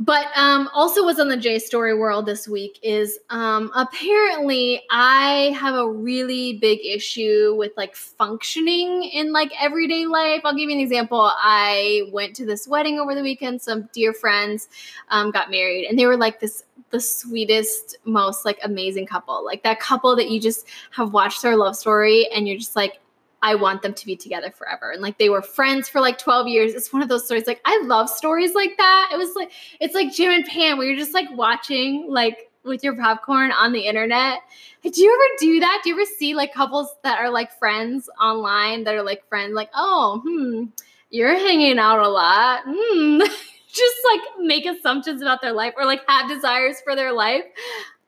But 0.00 0.28
um, 0.34 0.70
also, 0.72 1.04
what's 1.04 1.20
on 1.20 1.28
the 1.28 1.36
J 1.36 1.58
Story 1.58 1.94
world 1.94 2.24
this 2.24 2.48
week 2.48 2.78
is 2.82 3.18
um, 3.28 3.70
apparently 3.74 4.82
I 4.90 5.54
have 5.60 5.74
a 5.74 5.86
really 5.86 6.54
big 6.54 6.80
issue 6.82 7.54
with 7.58 7.72
like 7.76 7.94
functioning 7.94 9.02
in 9.02 9.30
like 9.30 9.52
everyday 9.60 10.06
life. 10.06 10.40
I'll 10.42 10.54
give 10.54 10.70
you 10.70 10.74
an 10.74 10.80
example. 10.80 11.30
I 11.36 12.08
went 12.12 12.34
to 12.36 12.46
this 12.46 12.66
wedding 12.66 12.98
over 12.98 13.14
the 13.14 13.20
weekend. 13.20 13.60
Some 13.60 13.90
dear 13.92 14.14
friends 14.14 14.70
um, 15.10 15.32
got 15.32 15.50
married, 15.50 15.84
and 15.84 15.98
they 15.98 16.06
were 16.06 16.16
like 16.16 16.40
this 16.40 16.64
the 16.90 17.00
sweetest, 17.00 17.96
most 18.04 18.44
like 18.44 18.58
amazing 18.62 19.06
couple. 19.06 19.44
Like 19.44 19.62
that 19.62 19.80
couple 19.80 20.14
that 20.16 20.30
you 20.30 20.40
just 20.40 20.66
have 20.92 21.12
watched 21.12 21.42
their 21.42 21.56
love 21.56 21.76
story, 21.76 22.28
and 22.34 22.46
you're 22.46 22.58
just 22.58 22.76
like, 22.76 23.00
I 23.42 23.54
want 23.54 23.82
them 23.82 23.94
to 23.94 24.06
be 24.06 24.16
together 24.16 24.50
forever. 24.50 24.90
And 24.90 25.00
like 25.00 25.18
they 25.18 25.28
were 25.30 25.42
friends 25.42 25.88
for 25.88 26.00
like 26.00 26.18
12 26.18 26.48
years. 26.48 26.74
It's 26.74 26.92
one 26.92 27.02
of 27.02 27.08
those 27.08 27.24
stories. 27.24 27.46
Like 27.46 27.60
I 27.64 27.80
love 27.84 28.10
stories 28.10 28.54
like 28.54 28.76
that. 28.76 29.10
It 29.12 29.16
was 29.16 29.34
like 29.34 29.50
it's 29.80 29.94
like 29.94 30.12
Jim 30.12 30.30
and 30.30 30.44
Pam 30.44 30.78
where 30.78 30.86
you're 30.86 30.96
just 30.96 31.14
like 31.14 31.28
watching 31.32 32.06
like 32.08 32.50
with 32.64 32.84
your 32.84 32.94
popcorn 32.94 33.52
on 33.52 33.72
the 33.72 33.80
internet. 33.80 34.40
Do 34.82 34.90
you 34.94 35.12
ever 35.12 35.36
do 35.38 35.60
that? 35.60 35.80
Do 35.82 35.90
you 35.90 35.94
ever 35.96 36.04
see 36.04 36.34
like 36.34 36.52
couples 36.52 36.94
that 37.02 37.18
are 37.18 37.30
like 37.30 37.58
friends 37.58 38.10
online 38.20 38.84
that 38.84 38.94
are 38.94 39.02
like 39.02 39.26
friends 39.28 39.54
like, 39.54 39.70
"Oh, 39.74 40.20
hmm, 40.24 40.64
you're 41.10 41.34
hanging 41.34 41.78
out 41.78 42.00
a 42.00 42.08
lot." 42.08 42.62
Hmm. 42.66 43.22
just 43.72 43.96
like 44.12 44.20
make 44.40 44.66
assumptions 44.66 45.22
about 45.22 45.40
their 45.40 45.52
life 45.52 45.74
or 45.76 45.84
like 45.84 46.02
have 46.08 46.28
desires 46.28 46.76
for 46.82 46.94
their 46.94 47.12
life. 47.12 47.44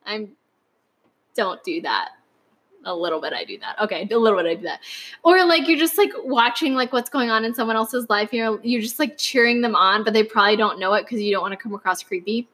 I'm 0.04 0.30
don't 1.34 1.62
do 1.64 1.80
that 1.80 2.10
a 2.84 2.94
little 2.94 3.20
bit 3.20 3.32
I 3.32 3.44
do 3.44 3.58
that. 3.58 3.78
Okay, 3.80 4.08
a 4.10 4.18
little 4.18 4.38
bit 4.38 4.46
I 4.48 4.54
do 4.54 4.62
that. 4.62 4.80
Or 5.24 5.44
like 5.44 5.68
you're 5.68 5.78
just 5.78 5.98
like 5.98 6.12
watching 6.24 6.74
like 6.74 6.92
what's 6.92 7.10
going 7.10 7.30
on 7.30 7.44
in 7.44 7.54
someone 7.54 7.76
else's 7.76 8.08
life. 8.08 8.32
You're 8.32 8.60
you're 8.62 8.80
just 8.80 8.98
like 8.98 9.18
cheering 9.18 9.60
them 9.60 9.74
on, 9.76 10.04
but 10.04 10.12
they 10.12 10.24
probably 10.24 10.56
don't 10.56 10.78
know 10.78 10.94
it 10.94 11.04
because 11.04 11.20
you 11.20 11.32
don't 11.32 11.42
want 11.42 11.52
to 11.52 11.56
come 11.56 11.74
across 11.74 12.02
creepy. 12.02 12.48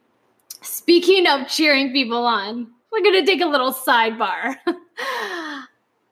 Speaking 0.61 1.27
of 1.27 1.47
cheering 1.47 1.91
people 1.91 2.25
on, 2.25 2.67
we're 2.91 3.03
gonna 3.03 3.25
take 3.25 3.41
a 3.41 3.45
little 3.45 3.73
sidebar. 3.73 4.55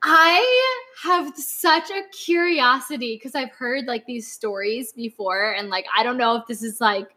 I 0.04 0.76
have 1.04 1.36
such 1.36 1.90
a 1.90 2.04
curiosity 2.12 3.16
because 3.16 3.36
I've 3.36 3.52
heard 3.52 3.86
like 3.86 4.06
these 4.06 4.32
stories 4.32 4.94
before, 4.94 5.54
and 5.54 5.70
like 5.70 5.86
I 5.96 6.04
don't 6.04 6.18
know 6.18 6.36
if 6.36 6.48
this 6.48 6.64
is 6.64 6.80
like 6.82 7.16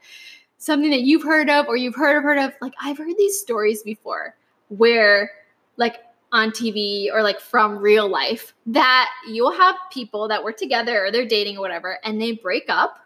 something 0.59 0.91
that 0.91 1.03
you've 1.03 1.23
heard 1.23 1.51
of 1.51 1.67
or 1.67 1.77
you've 1.77 1.95
heard 1.95 2.17
of 2.17 2.23
heard 2.23 2.39
of. 2.39 2.53
Like 2.61 2.75
I've 2.81 2.99
heard 2.99 3.17
these 3.19 3.41
stories 3.41 3.83
before 3.83 4.37
where 4.69 5.31
like 5.77 5.97
on 6.33 6.51
TV 6.51 7.13
or 7.13 7.23
like 7.23 7.41
from 7.41 7.79
real 7.79 8.09
life 8.09 8.55
that 8.67 9.11
you'll 9.29 9.53
have 9.53 9.75
people 9.93 10.29
that 10.29 10.43
were 10.43 10.53
together 10.53 11.05
or 11.05 11.11
they're 11.11 11.27
dating 11.27 11.57
or 11.57 11.61
whatever 11.61 11.99
and 12.05 12.21
they 12.21 12.33
break 12.33 12.65
up 12.69 13.01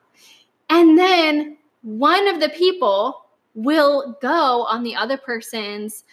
and 0.69 0.99
then 0.99 1.57
one 1.83 2.29
of 2.29 2.41
the 2.41 2.51
people 2.51 3.25
will 3.55 4.19
go 4.21 4.65
on 4.65 4.83
the 4.83 4.95
other 4.95 5.17
person's 5.17 6.05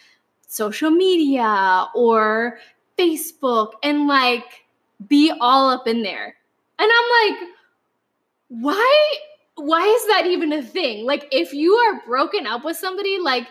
social 0.46 0.90
media 0.90 1.86
or 1.94 2.58
Facebook 3.02 3.72
and 3.82 4.06
like 4.06 4.64
be 5.08 5.32
all 5.40 5.70
up 5.70 5.86
in 5.86 6.02
there. 6.02 6.36
And 6.78 6.90
I'm 6.92 7.30
like 7.30 7.48
why 8.48 9.14
why 9.56 9.82
is 9.82 10.06
that 10.08 10.26
even 10.26 10.52
a 10.52 10.62
thing? 10.62 11.06
Like 11.06 11.26
if 11.30 11.52
you 11.52 11.74
are 11.74 12.02
broken 12.06 12.46
up 12.46 12.64
with 12.64 12.76
somebody 12.76 13.18
like 13.18 13.46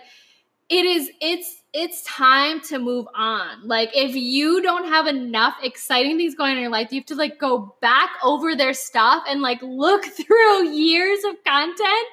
it 0.69 0.85
is 0.85 1.09
it's 1.21 1.57
it's 1.73 2.03
time 2.03 2.59
to 2.61 2.79
move 2.79 3.07
on. 3.15 3.65
Like 3.67 3.89
if 3.95 4.15
you 4.15 4.61
don't 4.61 4.87
have 4.87 5.07
enough 5.07 5.55
exciting 5.63 6.17
things 6.17 6.35
going 6.35 6.51
on 6.51 6.57
in 6.57 6.61
your 6.61 6.71
life, 6.71 6.91
you 6.91 6.99
have 6.99 7.05
to 7.07 7.15
like 7.15 7.39
go 7.39 7.75
back 7.81 8.09
over 8.23 8.55
their 8.55 8.73
stuff 8.73 9.23
and 9.27 9.41
like 9.41 9.61
look 9.61 10.05
through 10.17 10.69
years 10.69 11.19
of 11.23 11.43
content. 11.43 12.07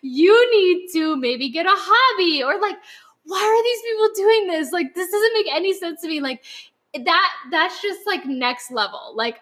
You 0.00 0.50
need 0.52 0.88
to 0.94 1.16
maybe 1.16 1.48
get 1.50 1.66
a 1.66 1.70
hobby 1.72 2.42
or 2.42 2.60
like 2.60 2.76
why 3.24 3.38
are 3.38 3.62
these 3.62 3.82
people 3.82 4.08
doing 4.16 4.46
this? 4.48 4.72
Like 4.72 4.94
this 4.94 5.10
doesn't 5.10 5.34
make 5.34 5.46
any 5.54 5.74
sense 5.74 6.00
to 6.00 6.08
me. 6.08 6.20
Like 6.20 6.42
that 6.94 7.32
that's 7.50 7.80
just 7.80 8.06
like 8.06 8.26
next 8.26 8.70
level. 8.70 9.12
Like 9.14 9.40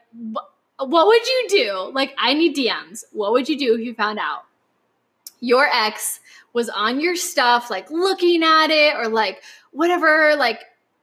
what 0.78 1.06
would 1.06 1.26
you 1.26 1.46
do? 1.48 1.92
Like 1.92 2.14
I 2.18 2.34
need 2.34 2.56
DMs. 2.56 3.04
What 3.12 3.32
would 3.32 3.48
you 3.48 3.58
do 3.58 3.74
if 3.74 3.80
you 3.80 3.94
found 3.94 4.18
out 4.18 4.44
your 5.40 5.66
ex 5.66 6.20
was 6.52 6.68
on 6.68 7.00
your 7.00 7.16
stuff, 7.16 7.70
like 7.70 7.90
looking 7.90 8.42
at 8.42 8.70
it 8.70 8.94
or 8.96 9.08
like 9.08 9.42
whatever. 9.72 10.34
Like, 10.36 10.60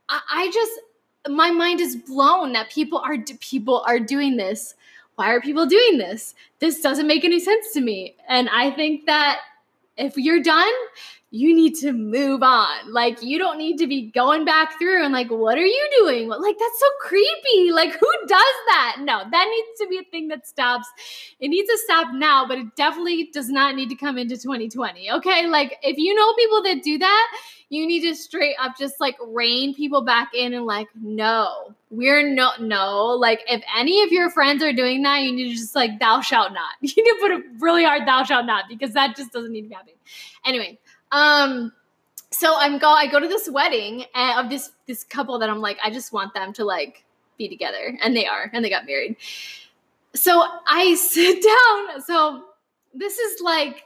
I, 0.09 0.21
I 0.31 0.51
just, 0.51 0.71
my 1.29 1.51
mind 1.51 1.81
is 1.81 1.95
blown 1.95 2.53
that 2.53 2.69
people 2.69 2.99
are 2.99 3.17
people 3.39 3.83
are 3.87 3.99
doing 3.99 4.37
this. 4.37 4.75
Why 5.15 5.31
are 5.33 5.41
people 5.41 5.65
doing 5.65 5.97
this? 5.97 6.35
This 6.59 6.81
doesn't 6.81 7.07
make 7.07 7.25
any 7.25 7.39
sense 7.39 7.73
to 7.73 7.81
me. 7.81 8.15
And 8.27 8.49
I 8.49 8.71
think 8.71 9.05
that 9.07 9.39
if 9.97 10.15
you're 10.15 10.41
done, 10.41 10.71
you 11.29 11.53
need 11.53 11.75
to 11.75 11.91
move 11.91 12.41
on. 12.41 12.93
Like, 12.93 13.21
you 13.21 13.37
don't 13.37 13.57
need 13.57 13.77
to 13.79 13.87
be 13.87 14.09
going 14.11 14.45
back 14.45 14.79
through 14.79 15.03
and, 15.03 15.13
like, 15.13 15.29
what 15.29 15.57
are 15.57 15.65
you 15.65 15.89
doing? 15.99 16.29
Like, 16.29 16.57
that's 16.57 16.79
so 16.79 16.85
creepy. 17.01 17.71
Like, 17.71 17.91
who 17.91 18.11
does 18.27 18.55
that? 18.67 18.97
No, 19.01 19.23
that 19.29 19.47
needs 19.49 19.79
to 19.79 19.87
be 19.89 19.97
a 19.97 20.09
thing 20.09 20.29
that 20.29 20.47
stops. 20.47 20.87
It 21.41 21.49
needs 21.49 21.69
to 21.69 21.77
stop 21.79 22.13
now, 22.13 22.47
but 22.47 22.59
it 22.59 22.75
definitely 22.77 23.29
does 23.33 23.49
not 23.49 23.75
need 23.75 23.89
to 23.89 23.95
come 23.95 24.17
into 24.17 24.35
2020. 24.35 25.11
Okay. 25.11 25.47
Like, 25.47 25.77
if 25.83 25.97
you 25.97 26.15
know 26.15 26.33
people 26.35 26.63
that 26.63 26.81
do 26.81 26.97
that, 26.97 27.37
you 27.69 27.85
need 27.85 28.07
to 28.07 28.15
straight 28.15 28.55
up 28.61 28.77
just 28.79 29.01
like 29.01 29.17
rein 29.27 29.73
people 29.73 30.01
back 30.01 30.29
in 30.33 30.53
and, 30.53 30.65
like, 30.65 30.87
no, 30.95 31.75
we're 31.89 32.23
no, 32.33 32.51
no. 32.61 33.07
Like, 33.07 33.43
if 33.49 33.61
any 33.77 34.01
of 34.03 34.13
your 34.13 34.29
friends 34.29 34.63
are 34.63 34.71
doing 34.71 35.01
that, 35.01 35.23
you 35.23 35.33
need 35.33 35.49
to 35.49 35.57
just 35.57 35.75
like, 35.75 35.99
thou 35.99 36.21
shalt 36.21 36.53
not. 36.53 36.75
You 36.81 37.03
need 37.03 37.11
to 37.11 37.17
put 37.19 37.31
a 37.31 37.43
really 37.59 37.83
hard 37.83 38.07
thou 38.07 38.23
shalt 38.23 38.45
not 38.45 38.65
because 38.69 38.93
that 38.93 39.17
just 39.17 39.33
doesn't 39.33 39.51
need 39.51 39.63
to 39.63 39.67
be 39.67 39.75
happening. 39.75 39.95
Anyway, 40.45 40.79
um, 41.11 41.71
so 42.31 42.55
I'm 42.57 42.77
go 42.77 42.89
I 42.89 43.07
go 43.07 43.19
to 43.19 43.27
this 43.27 43.49
wedding 43.49 44.05
of 44.15 44.49
this 44.49 44.71
this 44.85 45.03
couple 45.03 45.39
that 45.39 45.49
I'm 45.49 45.61
like 45.61 45.77
I 45.83 45.89
just 45.89 46.11
want 46.11 46.33
them 46.33 46.53
to 46.53 46.65
like 46.65 47.03
be 47.37 47.47
together 47.47 47.97
and 48.01 48.15
they 48.15 48.25
are 48.25 48.49
and 48.53 48.63
they 48.63 48.69
got 48.69 48.85
married. 48.85 49.15
So 50.13 50.45
I 50.67 50.95
sit 50.99 51.43
down. 51.43 52.01
So 52.01 52.43
this 52.93 53.17
is 53.17 53.41
like 53.41 53.83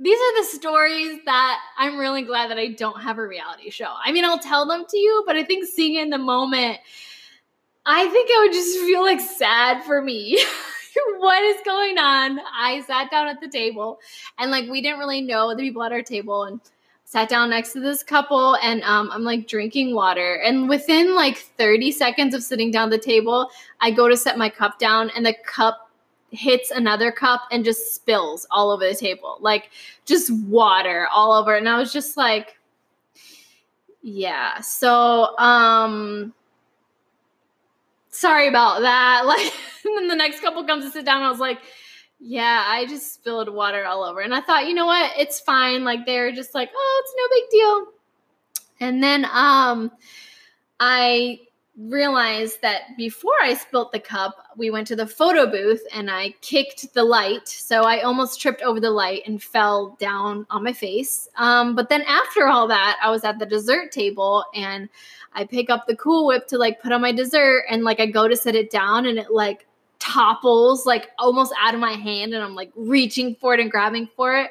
these 0.00 0.18
are 0.18 0.42
the 0.42 0.48
stories 0.56 1.18
that 1.24 1.58
I'm 1.76 1.98
really 1.98 2.22
glad 2.22 2.50
that 2.50 2.58
I 2.58 2.68
don't 2.68 3.00
have 3.02 3.18
a 3.18 3.26
reality 3.26 3.68
show. 3.70 3.92
I 4.04 4.12
mean, 4.12 4.24
I'll 4.24 4.38
tell 4.38 4.64
them 4.64 4.84
to 4.88 4.96
you, 4.96 5.24
but 5.26 5.34
I 5.34 5.42
think 5.42 5.66
seeing 5.66 5.96
in 5.96 6.10
the 6.10 6.18
moment, 6.18 6.78
I 7.84 8.08
think 8.08 8.30
it 8.30 8.38
would 8.38 8.52
just 8.52 8.78
feel 8.78 9.02
like 9.02 9.20
sad 9.20 9.82
for 9.82 10.00
me. 10.00 10.38
what 11.18 11.42
is 11.42 11.60
going 11.64 11.98
on? 11.98 12.40
I 12.56 12.82
sat 12.86 13.10
down 13.10 13.28
at 13.28 13.40
the 13.40 13.48
table 13.48 14.00
and 14.38 14.50
like 14.50 14.68
we 14.68 14.80
didn't 14.80 14.98
really 14.98 15.20
know 15.20 15.54
the 15.54 15.62
people 15.62 15.82
at 15.82 15.92
our 15.92 16.02
table 16.02 16.44
and 16.44 16.60
sat 17.04 17.28
down 17.28 17.50
next 17.50 17.72
to 17.72 17.80
this 17.80 18.02
couple 18.02 18.56
and 18.56 18.82
um, 18.82 19.10
I'm 19.10 19.24
like 19.24 19.48
drinking 19.48 19.94
water. 19.94 20.34
And 20.44 20.68
within 20.68 21.14
like 21.14 21.38
30 21.38 21.90
seconds 21.92 22.34
of 22.34 22.42
sitting 22.42 22.70
down 22.70 22.90
the 22.90 22.98
table, 22.98 23.50
I 23.80 23.90
go 23.90 24.08
to 24.08 24.16
set 24.16 24.36
my 24.36 24.50
cup 24.50 24.78
down 24.78 25.10
and 25.16 25.24
the 25.24 25.34
cup 25.46 25.90
hits 26.30 26.70
another 26.70 27.10
cup 27.10 27.42
and 27.50 27.64
just 27.64 27.94
spills 27.94 28.46
all 28.50 28.70
over 28.70 28.86
the 28.86 28.94
table. 28.94 29.38
Like 29.40 29.70
just 30.04 30.30
water 30.44 31.08
all 31.12 31.32
over. 31.32 31.54
And 31.56 31.68
I 31.68 31.78
was 31.78 31.92
just 31.92 32.16
like, 32.18 32.58
yeah. 34.02 34.60
So, 34.60 35.36
um, 35.38 36.34
sorry 38.18 38.48
about 38.48 38.80
that. 38.80 39.22
Like, 39.26 39.52
and 39.84 39.96
then 39.96 40.08
the 40.08 40.16
next 40.16 40.40
couple 40.40 40.64
comes 40.64 40.84
to 40.84 40.90
sit 40.90 41.04
down, 41.04 41.22
I 41.22 41.30
was 41.30 41.38
like, 41.38 41.58
yeah, 42.18 42.64
I 42.66 42.86
just 42.86 43.14
spilled 43.14 43.48
water 43.48 43.84
all 43.84 44.02
over. 44.02 44.20
And 44.20 44.34
I 44.34 44.40
thought, 44.40 44.66
you 44.66 44.74
know 44.74 44.86
what? 44.86 45.12
It's 45.16 45.40
fine. 45.40 45.84
Like, 45.84 46.04
they're 46.04 46.32
just 46.32 46.54
like, 46.54 46.70
oh, 46.74 47.02
it's 47.04 47.14
no 47.16 47.36
big 47.36 47.50
deal. 47.50 47.86
And 48.80 49.02
then 49.02 49.24
um, 49.32 49.90
I 50.80 51.40
realized 51.78 52.60
that 52.60 52.96
before 52.96 53.34
I 53.40 53.54
spilt 53.54 53.92
the 53.92 54.00
cup, 54.00 54.34
we 54.56 54.70
went 54.70 54.86
to 54.88 54.96
the 54.96 55.06
photo 55.06 55.46
booth 55.46 55.80
and 55.94 56.10
I 56.10 56.34
kicked 56.40 56.92
the 56.92 57.04
light. 57.04 57.46
So 57.46 57.82
I 57.82 58.00
almost 58.00 58.40
tripped 58.40 58.62
over 58.62 58.80
the 58.80 58.90
light 58.90 59.22
and 59.26 59.40
fell 59.40 59.96
down 60.00 60.44
on 60.50 60.64
my 60.64 60.72
face. 60.72 61.28
Um, 61.36 61.76
but 61.76 61.88
then 61.88 62.02
after 62.02 62.48
all 62.48 62.66
that, 62.68 62.98
I 63.02 63.10
was 63.10 63.22
at 63.22 63.38
the 63.38 63.46
dessert 63.46 63.92
table 63.92 64.44
and 64.54 64.88
I 65.34 65.44
pick 65.44 65.70
up 65.70 65.86
the 65.86 65.94
Cool 65.94 66.26
Whip 66.26 66.48
to 66.48 66.58
like 66.58 66.82
put 66.82 66.90
on 66.90 67.00
my 67.00 67.12
dessert 67.12 67.64
and 67.70 67.84
like 67.84 68.00
I 68.00 68.06
go 68.06 68.26
to 68.26 68.36
set 68.36 68.56
it 68.56 68.70
down 68.70 69.06
and 69.06 69.18
it 69.18 69.30
like 69.30 69.66
topples 70.00 70.84
like 70.84 71.10
almost 71.18 71.52
out 71.60 71.74
of 71.74 71.80
my 71.80 71.92
hand 71.92 72.34
and 72.34 72.42
I'm 72.42 72.56
like 72.56 72.72
reaching 72.74 73.36
for 73.36 73.54
it 73.54 73.60
and 73.60 73.70
grabbing 73.70 74.08
for 74.16 74.36
it. 74.36 74.50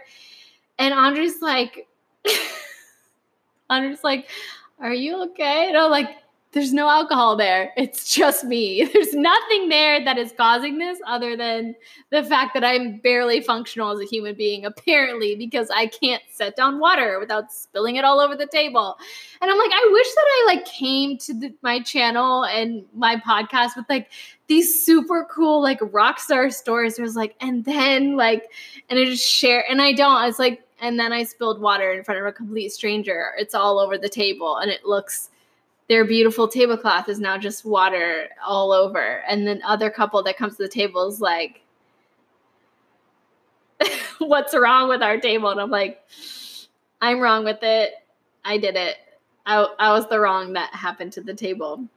And 0.80 0.94
Andre's 0.94 1.42
like, 1.42 1.88
Andre's 3.70 4.04
like, 4.04 4.30
Are 4.80 4.94
you 4.94 5.24
okay? 5.24 5.68
And 5.68 5.78
I'm 5.78 5.92
like, 5.92 6.10
there's 6.54 6.74
no 6.74 6.90
alcohol 6.90 7.36
there. 7.36 7.74
It's 7.76 8.14
just 8.14 8.46
me. 8.46 8.90
There's 8.94 9.14
nothing 9.14 9.70
there 9.70 10.04
that 10.04 10.18
is 10.18 10.32
causing 10.32 10.78
this 10.78 10.98
other 11.06 11.36
than 11.36 11.76
the 12.10 12.24
fact 12.24 12.54
that 12.54 12.64
I'm 12.64 12.98
barely 12.98 13.42
functional 13.42 13.92
as 13.92 14.00
a 14.00 14.06
human 14.06 14.34
being, 14.34 14.66
apparently, 14.66 15.36
because 15.36 15.70
I 15.70 15.88
can't 15.88 16.24
set 16.32 16.56
down 16.56 16.80
water 16.80 17.20
without 17.20 17.52
spilling 17.52 17.98
it 17.98 18.06
all 18.06 18.20
over 18.20 18.36
the 18.36 18.48
table. 18.48 18.98
And 19.42 19.52
I'm 19.52 19.58
like, 19.58 19.72
I 19.72 19.90
wish 19.92 20.08
that 20.08 20.26
I 20.26 20.44
like 20.48 20.66
came 20.66 21.18
to 21.20 21.34
the, 21.34 21.54
my 21.62 21.82
channel 21.82 22.46
and 22.46 22.86
my 22.96 23.18
podcast 23.18 23.76
with 23.76 23.86
like 23.90 24.10
these 24.48 24.84
super 24.86 25.28
cool 25.30 25.62
like 25.62 25.80
rock 25.82 26.20
star 26.20 26.50
stories. 26.50 26.98
It 26.98 27.02
was 27.02 27.18
like, 27.18 27.36
and 27.42 27.66
then 27.66 28.16
like, 28.16 28.50
and 28.90 28.98
I 28.98 29.06
just 29.06 29.28
share, 29.28 29.70
and 29.70 29.82
I 29.82 29.92
don't. 29.92 30.24
It's 30.30 30.40
like, 30.40 30.64
and 30.80 30.98
then 30.98 31.12
I 31.12 31.24
spilled 31.24 31.60
water 31.60 31.92
in 31.92 32.04
front 32.04 32.22
of 32.22 32.26
a 32.26 32.32
complete 32.32 32.72
stranger. 32.72 33.34
It's 33.38 33.54
all 33.54 33.80
over 33.80 33.98
the 33.98 34.10
table, 34.10 34.58
and 34.58 34.72
it 34.72 34.86
looks 34.86 35.30
their 35.90 36.06
beautiful 36.06 36.48
tablecloth 36.48 37.08
is 37.08 37.20
now 37.20 37.38
just 37.38 37.66
water 37.66 38.28
all 38.46 38.72
over. 38.72 39.24
And 39.28 39.48
then 39.48 39.62
other 39.66 39.90
couple 39.90 40.22
that 40.24 40.38
comes 40.38 40.58
to 40.58 40.64
the 40.64 40.70
table 40.70 41.08
is 41.08 41.22
like, 41.22 41.62
what's 44.20 44.56
wrong 44.56 44.90
with 44.90 45.02
our 45.02 45.18
table? 45.18 45.50
And 45.50 45.62
I'm 45.62 45.70
like, 45.70 46.02
I'm 47.02 47.20
wrong 47.20 47.46
with 47.46 47.60
it. 47.62 47.94
I 48.44 48.58
did 48.58 48.76
it. 48.76 48.98
I, 49.46 49.66
I 49.80 49.94
was 49.94 50.08
the 50.10 50.20
wrong 50.20 50.54
that 50.54 50.74
happened 50.74 51.14
to 51.14 51.22
the 51.22 51.34
table. 51.34 51.88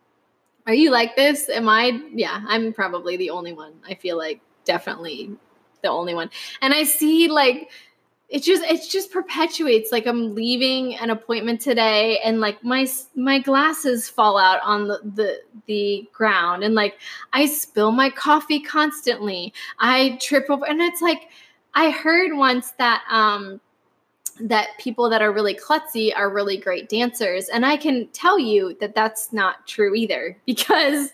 Are 0.67 0.75
you 0.75 0.91
like 0.91 1.17
this? 1.17 1.49
Am 1.49 1.69
I? 1.69 2.01
Yeah, 2.13 2.45
I'm 2.47 2.73
probably 2.73 3.17
the 3.17 3.31
only 3.31 3.53
one. 3.53 3.73
I 3.89 3.95
feel 3.95 4.17
like 4.17 4.41
definitely 4.65 5.37
the 5.83 5.89
only 5.89 6.15
one. 6.15 6.31
And 6.63 6.73
I 6.73 6.85
see 6.85 7.29
like 7.29 7.71
it 8.31 8.45
just 8.45 8.63
it 8.63 8.89
just 8.89 9.11
perpetuates 9.11 9.91
like 9.91 10.07
i'm 10.07 10.35
leaving 10.35 10.95
an 10.97 11.11
appointment 11.11 11.61
today 11.61 12.19
and 12.25 12.41
like 12.41 12.63
my 12.63 12.87
my 13.17 13.41
glasses 13.41 14.09
fall 14.09 14.39
out 14.39 14.61
on 14.63 14.87
the 14.87 15.01
the, 15.17 15.41
the 15.67 16.09
ground 16.13 16.63
and 16.63 16.75
like 16.75 16.97
i 17.33 17.45
spill 17.45 17.91
my 17.91 18.09
coffee 18.09 18.61
constantly. 18.61 19.53
I 19.79 20.19
trip 20.21 20.47
over 20.49 20.67
and 20.67 20.81
it's 20.81 21.03
like 21.03 21.29
i 21.75 21.91
heard 21.91 22.37
once 22.37 22.71
that 22.79 23.03
um 23.11 23.61
that 24.41 24.69
people 24.79 25.11
that 25.11 25.21
are 25.21 25.33
really 25.33 25.55
klutzy 25.55 26.17
are 26.17 26.33
really 26.33 26.57
great 26.57 26.89
dancers 26.89 27.49
and 27.49 27.67
i 27.67 27.77
can 27.77 28.09
tell 28.13 28.39
you 28.39 28.77
that 28.81 28.95
that's 28.95 29.33
not 29.33 29.67
true 29.67 29.95
either 29.95 30.37
because 30.47 31.11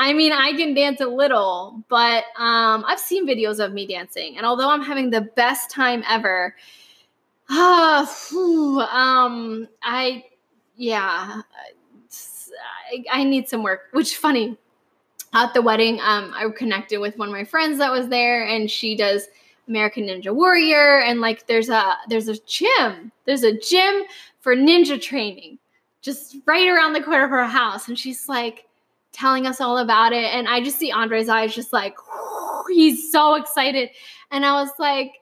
I 0.00 0.12
mean, 0.12 0.32
I 0.32 0.52
can 0.52 0.74
dance 0.74 1.00
a 1.00 1.06
little, 1.06 1.82
but 1.88 2.24
um, 2.36 2.84
I've 2.86 3.00
seen 3.00 3.26
videos 3.26 3.62
of 3.62 3.72
me 3.72 3.84
dancing, 3.84 4.36
and 4.36 4.46
although 4.46 4.70
I'm 4.70 4.82
having 4.82 5.10
the 5.10 5.22
best 5.22 5.72
time 5.72 6.04
ever, 6.08 6.54
uh, 7.50 8.06
whew, 8.28 8.80
um, 8.80 9.66
I, 9.82 10.24
yeah, 10.76 11.42
I, 12.92 13.04
I, 13.10 13.24
need 13.24 13.48
some 13.48 13.64
work. 13.64 13.88
Which 13.90 14.16
funny, 14.16 14.56
at 15.34 15.52
the 15.52 15.62
wedding, 15.62 15.98
um, 16.00 16.32
I 16.32 16.48
connected 16.56 16.98
with 16.98 17.18
one 17.18 17.28
of 17.28 17.32
my 17.32 17.44
friends 17.44 17.78
that 17.78 17.90
was 17.90 18.08
there, 18.08 18.46
and 18.46 18.70
she 18.70 18.96
does 18.96 19.26
American 19.66 20.04
Ninja 20.04 20.32
Warrior, 20.32 21.00
and 21.00 21.20
like 21.20 21.48
there's 21.48 21.70
a 21.70 21.96
there's 22.08 22.28
a 22.28 22.38
gym, 22.46 23.10
there's 23.24 23.42
a 23.42 23.58
gym 23.58 24.04
for 24.38 24.54
ninja 24.54 25.00
training, 25.00 25.58
just 26.02 26.36
right 26.46 26.68
around 26.68 26.92
the 26.92 27.02
corner 27.02 27.24
of 27.24 27.30
her 27.30 27.44
house, 27.46 27.88
and 27.88 27.98
she's 27.98 28.28
like 28.28 28.67
telling 29.12 29.46
us 29.46 29.60
all 29.60 29.78
about 29.78 30.12
it. 30.12 30.24
And 30.34 30.48
I 30.48 30.62
just 30.62 30.78
see 30.78 30.92
Andre's 30.92 31.28
eyes 31.28 31.54
just 31.54 31.72
like, 31.72 31.96
he's 32.68 33.10
so 33.10 33.34
excited. 33.34 33.90
And 34.30 34.44
I 34.44 34.60
was 34.60 34.70
like, 34.78 35.12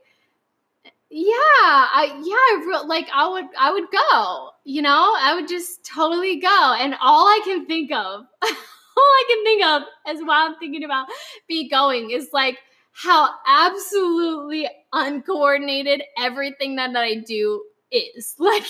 yeah, 1.08 1.32
I 1.32 2.20
yeah, 2.24 2.34
I 2.34 2.64
re- 2.66 2.88
like 2.88 3.08
I 3.14 3.28
would 3.28 3.46
I 3.58 3.72
would 3.72 3.90
go, 3.90 4.50
you 4.64 4.82
know? 4.82 5.14
I 5.18 5.34
would 5.34 5.48
just 5.48 5.84
totally 5.84 6.40
go. 6.40 6.76
And 6.78 6.94
all 7.00 7.26
I 7.26 7.40
can 7.44 7.64
think 7.64 7.92
of, 7.92 8.24
all 8.42 8.98
I 8.98 9.24
can 9.28 9.44
think 9.44 9.64
of 9.64 9.82
as 10.06 10.20
while 10.26 10.48
I'm 10.48 10.58
thinking 10.58 10.84
about 10.84 11.06
be 11.48 11.68
going 11.68 12.10
is 12.10 12.30
like 12.32 12.58
how 12.92 13.30
absolutely 13.46 14.68
uncoordinated 14.92 16.02
everything 16.18 16.76
that, 16.76 16.92
that 16.92 17.04
I 17.04 17.16
do 17.16 17.62
is. 17.90 18.34
Like 18.40 18.64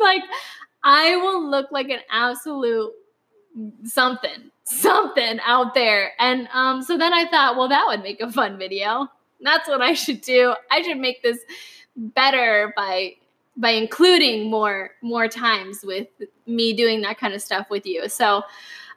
like 0.00 0.22
I 0.82 1.16
will 1.16 1.48
look 1.48 1.70
like 1.70 1.90
an 1.90 2.00
absolute 2.10 2.92
something 3.84 4.50
something 4.64 5.40
out 5.44 5.74
there. 5.74 6.12
And 6.18 6.48
um, 6.54 6.82
so 6.82 6.96
then 6.96 7.12
I 7.12 7.26
thought, 7.26 7.56
well, 7.56 7.68
that 7.68 7.84
would 7.88 8.02
make 8.02 8.20
a 8.20 8.30
fun 8.30 8.58
video. 8.58 9.08
That's 9.40 9.68
what 9.68 9.82
I 9.82 9.92
should 9.92 10.20
do. 10.20 10.54
I 10.70 10.82
should 10.82 10.98
make 10.98 11.22
this 11.22 11.38
better 11.96 12.72
by 12.76 13.14
by 13.56 13.70
including 13.70 14.50
more 14.50 14.92
more 15.02 15.28
times 15.28 15.80
with 15.84 16.08
me 16.46 16.72
doing 16.72 17.02
that 17.02 17.18
kind 17.18 17.34
of 17.34 17.42
stuff 17.42 17.68
with 17.68 17.84
you. 17.84 18.08
So 18.08 18.44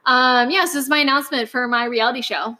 um, 0.06 0.50
yeah, 0.50 0.64
so 0.64 0.74
this 0.74 0.84
is 0.84 0.88
my 0.88 0.98
announcement 0.98 1.48
for 1.48 1.66
my 1.66 1.84
reality 1.84 2.22
show. 2.22 2.56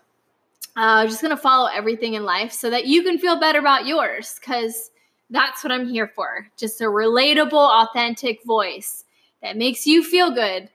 Uh, 0.74 1.06
just 1.06 1.22
gonna 1.22 1.36
follow 1.36 1.70
everything 1.72 2.14
in 2.14 2.24
life 2.24 2.52
so 2.52 2.68
that 2.70 2.86
you 2.86 3.02
can 3.02 3.18
feel 3.18 3.40
better 3.40 3.60
about 3.60 3.86
yours, 3.86 4.38
because 4.38 4.90
that's 5.30 5.64
what 5.64 5.72
I'm 5.72 5.88
here 5.88 6.08
for. 6.14 6.48
Just 6.56 6.80
a 6.80 6.84
relatable, 6.84 7.52
authentic 7.52 8.44
voice 8.44 9.04
that 9.42 9.56
makes 9.56 9.86
you 9.86 10.04
feel 10.04 10.32
good 10.32 10.68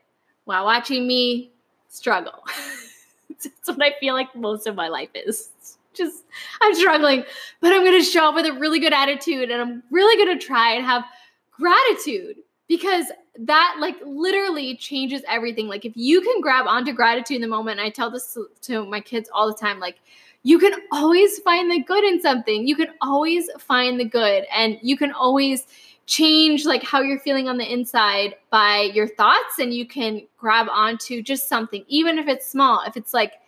while 0.44 0.64
watching 0.64 1.06
me 1.06 1.50
struggle. 1.88 2.44
That's 3.28 3.68
what 3.68 3.82
I 3.82 3.94
feel 4.00 4.14
like 4.14 4.34
most 4.34 4.66
of 4.66 4.74
my 4.74 4.88
life 4.88 5.10
is. 5.14 5.50
Just, 5.94 6.24
I'm 6.62 6.74
struggling, 6.74 7.24
but 7.60 7.72
I'm 7.72 7.84
going 7.84 8.00
to 8.00 8.04
show 8.04 8.28
up 8.28 8.34
with 8.34 8.46
a 8.46 8.52
really 8.54 8.78
good 8.78 8.94
attitude 8.94 9.50
and 9.50 9.60
I'm 9.60 9.82
really 9.90 10.22
going 10.22 10.38
to 10.38 10.44
try 10.44 10.72
and 10.72 10.84
have 10.84 11.04
gratitude 11.50 12.36
because 12.66 13.06
that 13.38 13.76
like 13.78 13.96
literally 14.04 14.76
changes 14.76 15.22
everything. 15.28 15.68
Like 15.68 15.84
if 15.84 15.92
you 15.94 16.20
can 16.22 16.40
grab 16.40 16.66
onto 16.66 16.92
gratitude 16.92 17.36
in 17.36 17.42
the 17.42 17.48
moment, 17.48 17.80
I 17.80 17.90
tell 17.90 18.10
this 18.10 18.32
to, 18.34 18.48
to 18.62 18.86
my 18.86 19.00
kids 19.00 19.28
all 19.34 19.46
the 19.46 19.58
time, 19.58 19.80
like 19.80 19.96
you 20.42 20.58
can 20.58 20.72
always 20.90 21.38
find 21.40 21.70
the 21.70 21.82
good 21.82 22.04
in 22.04 22.20
something. 22.20 22.66
You 22.66 22.76
can 22.76 22.88
always 23.00 23.48
find 23.58 24.00
the 24.00 24.04
good 24.04 24.44
and 24.54 24.78
you 24.82 24.96
can 24.96 25.12
always 25.12 25.66
change 26.12 26.66
like 26.66 26.82
how 26.82 27.00
you're 27.00 27.18
feeling 27.18 27.48
on 27.48 27.56
the 27.56 27.72
inside 27.72 28.34
by 28.50 28.90
your 28.92 29.08
thoughts 29.08 29.58
and 29.58 29.72
you 29.72 29.86
can 29.86 30.20
grab 30.36 30.66
onto 30.70 31.22
just 31.22 31.48
something 31.48 31.86
even 31.88 32.18
if 32.18 32.28
it's 32.28 32.46
small. 32.46 32.82
If 32.86 32.98
it's 32.98 33.14
like 33.14 33.40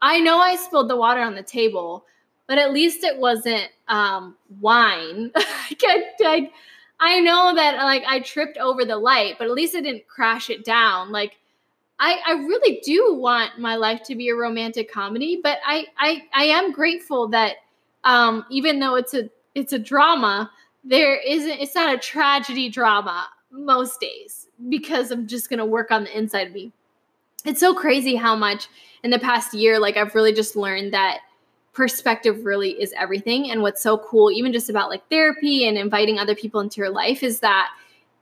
I 0.00 0.18
know 0.20 0.38
I 0.38 0.56
spilled 0.56 0.88
the 0.88 0.96
water 0.96 1.20
on 1.20 1.34
the 1.34 1.42
table, 1.42 2.06
but 2.46 2.56
at 2.56 2.72
least 2.72 3.04
it 3.04 3.18
wasn't 3.18 3.68
um, 3.88 4.34
wine. 4.60 5.30
I, 5.36 6.50
I 7.00 7.20
know 7.20 7.54
that 7.54 7.76
like 7.84 8.04
I 8.08 8.20
tripped 8.20 8.56
over 8.56 8.86
the 8.86 8.96
light, 8.96 9.34
but 9.38 9.48
at 9.48 9.52
least 9.52 9.76
I 9.76 9.82
didn't 9.82 10.08
crash 10.08 10.48
it 10.48 10.64
down. 10.64 11.12
Like 11.12 11.36
I, 12.00 12.18
I 12.26 12.32
really 12.32 12.80
do 12.82 13.14
want 13.14 13.58
my 13.58 13.76
life 13.76 14.02
to 14.04 14.14
be 14.14 14.30
a 14.30 14.34
romantic 14.34 14.90
comedy, 14.90 15.38
but 15.42 15.58
I, 15.66 15.84
I, 15.98 16.22
I 16.32 16.44
am 16.44 16.72
grateful 16.72 17.28
that 17.28 17.56
um, 18.04 18.46
even 18.48 18.80
though 18.80 18.94
it's 18.94 19.12
a 19.12 19.28
it's 19.54 19.74
a 19.74 19.78
drama, 19.78 20.50
there 20.86 21.16
isn't 21.16 21.50
it's 21.50 21.74
not 21.74 21.94
a 21.94 21.98
tragedy 21.98 22.68
drama 22.68 23.26
most 23.50 24.00
days 24.00 24.48
because 24.68 25.10
I'm 25.10 25.26
just 25.26 25.50
gonna 25.50 25.66
work 25.66 25.90
on 25.90 26.04
the 26.04 26.16
inside 26.16 26.46
of 26.46 26.52
me. 26.52 26.72
It's 27.44 27.60
so 27.60 27.74
crazy 27.74 28.16
how 28.16 28.34
much 28.36 28.68
in 29.02 29.10
the 29.10 29.18
past 29.18 29.52
year, 29.54 29.78
like 29.78 29.96
I've 29.96 30.14
really 30.14 30.32
just 30.32 30.56
learned 30.56 30.92
that 30.92 31.20
perspective 31.72 32.44
really 32.44 32.70
is 32.70 32.92
everything. 32.96 33.50
And 33.50 33.62
what's 33.62 33.82
so 33.82 33.98
cool, 33.98 34.30
even 34.30 34.52
just 34.52 34.70
about 34.70 34.88
like 34.88 35.08
therapy 35.10 35.68
and 35.68 35.76
inviting 35.76 36.18
other 36.18 36.34
people 36.34 36.60
into 36.60 36.78
your 36.78 36.90
life, 36.90 37.22
is 37.22 37.40
that 37.40 37.70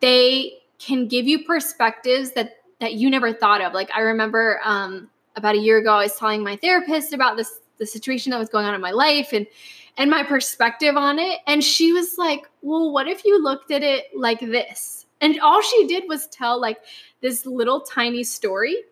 they 0.00 0.58
can 0.78 1.06
give 1.06 1.26
you 1.26 1.44
perspectives 1.44 2.32
that 2.32 2.58
that 2.80 2.94
you 2.94 3.08
never 3.08 3.32
thought 3.32 3.60
of. 3.60 3.72
Like 3.72 3.90
I 3.94 4.00
remember 4.00 4.60
um, 4.64 5.08
about 5.36 5.54
a 5.54 5.58
year 5.58 5.78
ago, 5.78 5.94
I 5.94 6.02
was 6.02 6.16
telling 6.16 6.42
my 6.42 6.56
therapist 6.56 7.12
about 7.12 7.36
this 7.36 7.60
the 7.78 7.86
situation 7.86 8.30
that 8.30 8.38
was 8.38 8.48
going 8.48 8.66
on 8.66 8.74
in 8.74 8.80
my 8.80 8.92
life 8.92 9.32
and 9.32 9.46
and 9.96 10.10
my 10.10 10.22
perspective 10.22 10.96
on 10.96 11.18
it, 11.18 11.40
and 11.46 11.62
she 11.62 11.92
was 11.92 12.18
like, 12.18 12.48
"Well, 12.62 12.92
what 12.92 13.08
if 13.08 13.24
you 13.24 13.42
looked 13.42 13.70
at 13.70 13.82
it 13.82 14.06
like 14.16 14.40
this?" 14.40 15.06
And 15.20 15.38
all 15.40 15.62
she 15.62 15.86
did 15.86 16.04
was 16.08 16.26
tell 16.26 16.60
like 16.60 16.78
this 17.20 17.46
little 17.46 17.80
tiny 17.80 18.24
story, 18.24 18.82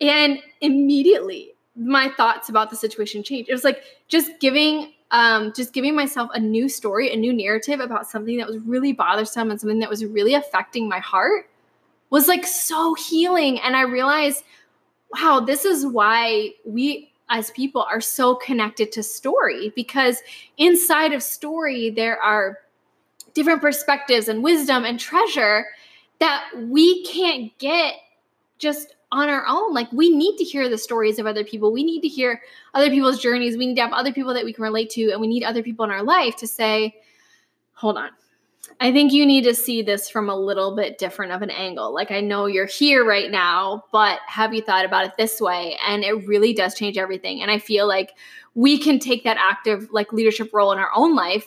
and 0.00 0.38
immediately 0.60 1.54
my 1.76 2.10
thoughts 2.16 2.48
about 2.48 2.70
the 2.70 2.76
situation 2.76 3.22
changed. 3.22 3.48
It 3.48 3.54
was 3.54 3.64
like 3.64 3.82
just 4.08 4.38
giving 4.40 4.92
um, 5.10 5.52
just 5.54 5.72
giving 5.72 5.94
myself 5.96 6.30
a 6.34 6.40
new 6.40 6.68
story, 6.68 7.12
a 7.12 7.16
new 7.16 7.32
narrative 7.32 7.80
about 7.80 8.06
something 8.06 8.36
that 8.38 8.46
was 8.46 8.58
really 8.62 8.92
bothersome 8.92 9.50
and 9.50 9.60
something 9.60 9.80
that 9.80 9.90
was 9.90 10.04
really 10.04 10.34
affecting 10.34 10.88
my 10.88 11.00
heart 11.00 11.50
was 12.10 12.28
like 12.28 12.46
so 12.46 12.94
healing. 12.94 13.58
And 13.60 13.76
I 13.76 13.82
realized, 13.82 14.44
wow, 15.12 15.40
this 15.40 15.64
is 15.64 15.86
why 15.86 16.50
we 16.64 17.09
as 17.30 17.50
people 17.52 17.82
are 17.82 18.00
so 18.00 18.34
connected 18.34 18.92
to 18.92 19.02
story 19.02 19.72
because 19.74 20.18
inside 20.58 21.12
of 21.12 21.22
story, 21.22 21.88
there 21.88 22.20
are 22.20 22.58
different 23.34 23.60
perspectives 23.60 24.28
and 24.28 24.42
wisdom 24.42 24.84
and 24.84 24.98
treasure 24.98 25.66
that 26.18 26.44
we 26.56 27.04
can't 27.04 27.56
get 27.58 27.94
just 28.58 28.94
on 29.12 29.28
our 29.28 29.44
own. 29.46 29.72
Like 29.72 29.90
we 29.92 30.10
need 30.14 30.36
to 30.36 30.44
hear 30.44 30.68
the 30.68 30.78
stories 30.78 31.18
of 31.18 31.26
other 31.26 31.44
people. 31.44 31.72
We 31.72 31.84
need 31.84 32.00
to 32.02 32.08
hear 32.08 32.42
other 32.74 32.90
people's 32.90 33.20
journeys. 33.20 33.56
We 33.56 33.66
need 33.66 33.76
to 33.76 33.82
have 33.82 33.92
other 33.92 34.12
people 34.12 34.34
that 34.34 34.44
we 34.44 34.52
can 34.52 34.62
relate 34.62 34.90
to, 34.90 35.10
and 35.10 35.20
we 35.20 35.26
need 35.26 35.44
other 35.44 35.62
people 35.62 35.84
in 35.84 35.90
our 35.90 36.02
life 36.02 36.36
to 36.36 36.46
say, 36.46 36.96
hold 37.74 37.96
on. 37.96 38.10
I 38.80 38.92
think 38.92 39.12
you 39.12 39.26
need 39.26 39.44
to 39.44 39.54
see 39.54 39.82
this 39.82 40.08
from 40.08 40.30
a 40.30 40.34
little 40.34 40.74
bit 40.74 40.96
different 40.96 41.32
of 41.32 41.42
an 41.42 41.50
angle. 41.50 41.92
Like, 41.92 42.10
I 42.10 42.20
know 42.20 42.46
you're 42.46 42.66
here 42.66 43.04
right 43.04 43.30
now, 43.30 43.84
but 43.92 44.20
have 44.26 44.54
you 44.54 44.62
thought 44.62 44.86
about 44.86 45.04
it 45.04 45.12
this 45.18 45.40
way? 45.40 45.76
And 45.86 46.02
it 46.02 46.26
really 46.26 46.54
does 46.54 46.74
change 46.74 46.96
everything. 46.96 47.42
And 47.42 47.50
I 47.50 47.58
feel 47.58 47.86
like 47.86 48.12
we 48.54 48.78
can 48.78 48.98
take 48.98 49.24
that 49.24 49.36
active, 49.38 49.88
like, 49.92 50.12
leadership 50.12 50.50
role 50.54 50.72
in 50.72 50.78
our 50.78 50.90
own 50.94 51.14
life 51.14 51.46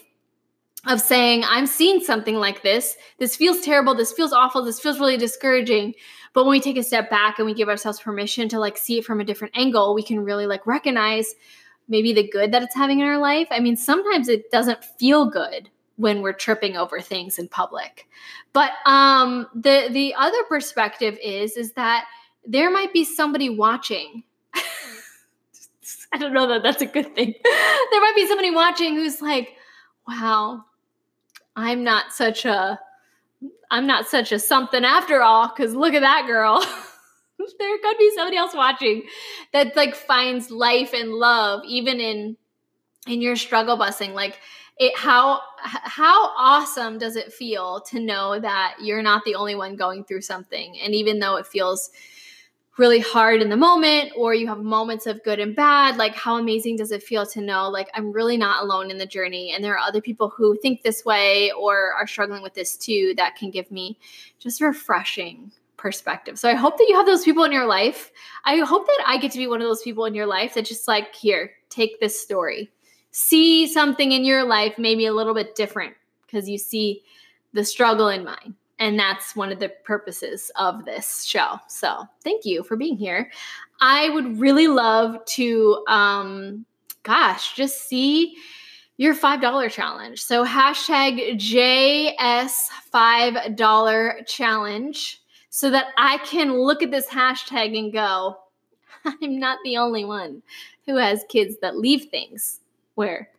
of 0.86 1.02
saying, 1.02 1.44
I'm 1.46 1.66
seeing 1.66 2.02
something 2.02 2.36
like 2.36 2.62
this. 2.62 2.98
This 3.18 3.36
feels 3.36 3.62
terrible. 3.62 3.96
This 3.96 4.12
feels 4.12 4.34
awful. 4.34 4.64
This 4.64 4.80
feels 4.80 5.00
really 5.00 5.18
discouraging. 5.18 5.96
But 6.34 6.44
when 6.44 6.52
we 6.52 6.60
take 6.60 6.78
a 6.78 6.84
step 6.84 7.10
back 7.10 7.40
and 7.40 7.46
we 7.46 7.54
give 7.54 7.70
ourselves 7.70 8.00
permission 8.00 8.50
to 8.50 8.60
like 8.60 8.78
see 8.78 9.00
it 9.00 9.06
from 9.06 9.22
a 9.22 9.26
different 9.26 9.58
angle, 9.58 9.94
we 9.94 10.04
can 10.04 10.20
really 10.20 10.46
like 10.46 10.68
recognize 10.68 11.34
maybe 11.88 12.12
the 12.14 12.28
good 12.28 12.52
that 12.52 12.64
it's 12.64 12.76
having 12.76 13.00
in 13.00 13.08
our 13.08 13.18
life. 13.18 13.48
I 13.50 13.60
mean, 13.60 13.78
sometimes 13.78 14.28
it 14.28 14.52
doesn't 14.52 14.84
feel 14.84 15.26
good 15.30 15.70
when 15.98 16.22
we're 16.22 16.34
tripping 16.34 16.76
over 16.78 17.00
things 17.00 17.40
in 17.40 17.48
public. 17.48 18.08
But 18.52 18.72
um 18.86 19.48
the 19.54 19.90
the 19.92 20.14
other 20.16 20.44
perspective 20.50 21.18
is 21.24 21.58
is 21.58 21.74
that 21.74 22.06
there 22.46 22.72
might 22.72 22.94
be 22.94 23.04
somebody 23.04 23.50
watching. 23.50 24.24
I 26.14 26.18
don't 26.18 26.34
know 26.34 26.48
that 26.48 26.64
that's 26.64 26.82
a 26.82 26.88
good 26.88 27.16
thing. 27.16 27.34
there 27.44 28.02
might 28.02 28.16
be 28.16 28.28
somebody 28.28 28.52
watching 28.52 28.96
who's 28.96 29.22
like, 29.22 29.56
"Wow, 30.08 30.66
I'm 31.56 31.84
not 31.84 32.14
such 32.14 32.46
a 32.46 32.80
I'm 33.72 33.88
not 33.88 34.08
such 34.08 34.32
a 34.32 34.40
something 34.40 34.84
after 34.84 35.22
all 35.22 35.50
cuz 35.50 35.74
look 35.74 35.94
at 35.94 36.02
that 36.02 36.26
girl." 36.28 36.64
there 37.60 37.78
could 37.80 37.98
be 37.98 38.12
somebody 38.16 38.38
else 38.38 38.54
watching 38.54 39.04
that 39.52 39.76
like 39.76 39.96
finds 39.96 40.52
life 40.52 40.94
and 40.94 41.14
love 41.14 41.62
even 41.66 42.00
in 42.00 42.38
in 43.08 43.22
your 43.22 43.36
struggle 43.36 43.78
busing 43.78 44.14
like 44.14 44.40
it 44.78 44.98
how 44.98 45.42
how 45.62 46.34
awesome 46.36 46.98
does 46.98 47.16
it 47.16 47.32
feel 47.32 47.82
to 47.82 48.00
know 48.00 48.40
that 48.40 48.76
you're 48.82 49.04
not 49.04 49.24
the 49.26 49.36
only 49.36 49.56
one 49.56 49.76
going 49.76 50.04
through 50.04 50.22
something? 50.22 50.78
And 50.80 50.94
even 50.96 51.20
though 51.20 51.38
it 51.38 51.48
feels 51.48 51.92
really 52.78 53.00
hard 53.00 53.42
in 53.42 53.50
the 53.50 53.58
moment 53.58 54.12
or 54.18 54.34
you 54.34 54.48
have 54.48 54.60
moments 54.60 55.06
of 55.06 55.24
good 55.24 55.40
and 55.40 55.56
bad 55.56 55.96
like 55.98 56.16
how 56.16 56.38
amazing 56.40 56.76
does 56.76 56.92
it 56.92 57.04
feel 57.04 57.24
to 57.24 57.40
know 57.40 57.70
like 57.70 57.88
i'm 57.94 58.12
really 58.12 58.36
not 58.36 58.64
alone 58.64 58.90
in 58.90 58.98
the 58.98 59.06
journey 59.06 59.54
and 59.54 59.64
there 59.64 59.74
are 59.74 59.88
other 59.88 60.02
people 60.02 60.28
who 60.30 60.58
think 60.58 60.82
this 60.82 61.06
way 61.06 61.52
or 61.52 61.94
are 61.94 62.08
struggling 62.08 62.42
with 62.42 62.56
this 62.56 62.76
too 62.76 63.14
that 63.16 63.36
can 63.36 63.52
give 63.52 63.70
me 63.70 63.98
just 64.40 64.60
refreshing 64.60 65.52
perspective. 65.78 66.40
So 66.40 66.50
i 66.50 66.54
hope 66.54 66.78
that 66.78 66.88
you 66.90 66.96
have 66.96 67.06
those 67.06 67.24
people 67.24 67.44
in 67.44 67.52
your 67.52 67.68
life. 67.68 68.12
I 68.46 68.58
hope 68.58 68.88
that 68.88 69.04
i 69.06 69.18
get 69.18 69.32
to 69.34 69.38
be 69.38 69.48
one 69.48 69.62
of 69.62 69.68
those 69.68 69.84
people 69.84 70.06
in 70.06 70.16
your 70.16 70.26
life 70.26 70.56
that 70.56 70.66
just 70.66 70.88
like 70.88 71.14
here 71.14 71.52
take 71.70 72.00
this 72.00 72.20
story 72.20 72.72
see 73.14 73.68
something 73.68 74.12
in 74.12 74.26
your 74.26 74.44
life 74.44 74.74
maybe 74.78 75.06
a 75.06 75.14
little 75.14 75.36
bit 75.36 75.56
different 75.56 75.94
because 76.26 76.50
you 76.50 76.58
see 76.58 77.02
the 77.54 77.64
struggle 77.64 78.10
in 78.10 78.26
mine 78.26 78.56
and 78.80 79.00
that's 79.00 79.36
one 79.36 79.52
of 79.52 79.60
the 79.60 79.70
purposes 79.70 80.52
of 80.58 80.84
this 80.84 81.24
show. 81.24 81.60
So 81.68 82.08
thank 82.24 82.44
you 82.44 82.64
for 82.64 82.76
being 82.76 82.98
here. 82.98 83.32
I 83.80 84.10
would 84.10 84.40
really 84.40 84.68
love 84.68 85.24
to, 85.26 85.86
um, 85.88 86.66
gosh, 87.04 87.56
just 87.56 87.88
see 87.88 88.36
your 88.98 89.16
$5 89.16 89.72
challenge. 89.72 90.24
So 90.24 90.46
hashtag 90.46 91.38
JS5 91.38 93.56
Dollar 93.56 94.22
challenge 94.26 95.22
so 95.50 95.70
that 95.70 95.88
I 95.98 96.18
can 96.26 96.58
look 96.58 96.82
at 96.82 96.92
this 96.92 97.08
hashtag 97.08 97.78
and 97.78 97.94
go, 97.94 98.40
I'm 99.06 99.40
not 99.40 99.60
the 99.64 99.78
only 99.78 100.04
one 100.04 100.42
who 100.88 100.98
has 100.98 101.24
kids 101.30 101.58
that 101.62 101.78
leave 101.78 102.06
things 102.06 102.60
where 102.96 103.30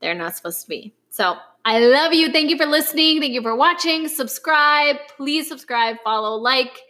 they're 0.00 0.14
not 0.14 0.36
supposed 0.36 0.62
to 0.62 0.68
be. 0.68 0.94
So 1.10 1.36
I 1.64 1.78
love 1.78 2.12
you. 2.12 2.32
Thank 2.32 2.50
you 2.50 2.56
for 2.56 2.66
listening. 2.66 3.20
Thank 3.20 3.32
you 3.32 3.42
for 3.42 3.54
watching. 3.54 4.08
Subscribe. 4.08 4.96
Please 5.16 5.48
subscribe, 5.48 5.96
follow, 6.02 6.36
like, 6.36 6.80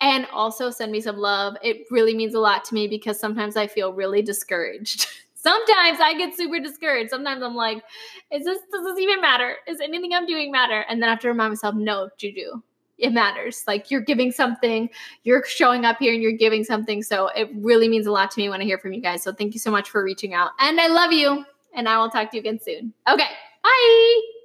and 0.00 0.26
also 0.32 0.70
send 0.70 0.92
me 0.92 1.00
some 1.00 1.16
love. 1.16 1.56
It 1.62 1.86
really 1.90 2.14
means 2.14 2.34
a 2.34 2.40
lot 2.40 2.64
to 2.66 2.74
me 2.74 2.88
because 2.88 3.18
sometimes 3.18 3.56
I 3.56 3.66
feel 3.66 3.92
really 3.92 4.20
discouraged. 4.22 5.06
sometimes 5.34 5.98
I 6.00 6.14
get 6.16 6.36
super 6.36 6.60
discouraged. 6.60 7.10
Sometimes 7.10 7.42
I'm 7.42 7.54
like, 7.54 7.82
is 8.30 8.44
this 8.44 8.58
does 8.70 8.84
this 8.84 8.98
even 8.98 9.20
matter? 9.20 9.56
Is 9.66 9.80
anything 9.80 10.12
I'm 10.12 10.26
doing 10.26 10.52
matter? 10.52 10.84
And 10.88 11.00
then 11.00 11.08
I 11.08 11.12
have 11.12 11.20
to 11.20 11.28
remind 11.28 11.52
myself, 11.52 11.74
no, 11.74 12.10
Juju, 12.18 12.60
it 12.98 13.12
matters. 13.12 13.64
Like 13.66 13.90
you're 13.90 14.00
giving 14.02 14.30
something, 14.30 14.90
you're 15.24 15.44
showing 15.46 15.84
up 15.84 15.98
here 15.98 16.12
and 16.12 16.22
you're 16.22 16.32
giving 16.32 16.64
something. 16.64 17.02
So 17.02 17.28
it 17.28 17.48
really 17.54 17.88
means 17.88 18.06
a 18.06 18.12
lot 18.12 18.30
to 18.32 18.40
me 18.40 18.48
when 18.48 18.60
I 18.60 18.64
hear 18.64 18.78
from 18.78 18.92
you 18.92 19.00
guys. 19.00 19.22
So 19.22 19.32
thank 19.32 19.54
you 19.54 19.60
so 19.60 19.70
much 19.70 19.88
for 19.88 20.02
reaching 20.02 20.34
out. 20.34 20.50
And 20.58 20.80
I 20.80 20.88
love 20.88 21.12
you. 21.12 21.44
And 21.74 21.88
I 21.88 21.98
will 21.98 22.10
talk 22.10 22.30
to 22.30 22.36
you 22.36 22.40
again 22.40 22.58
soon. 22.60 22.92
Okay. 23.08 23.28
Bye. 23.62 24.37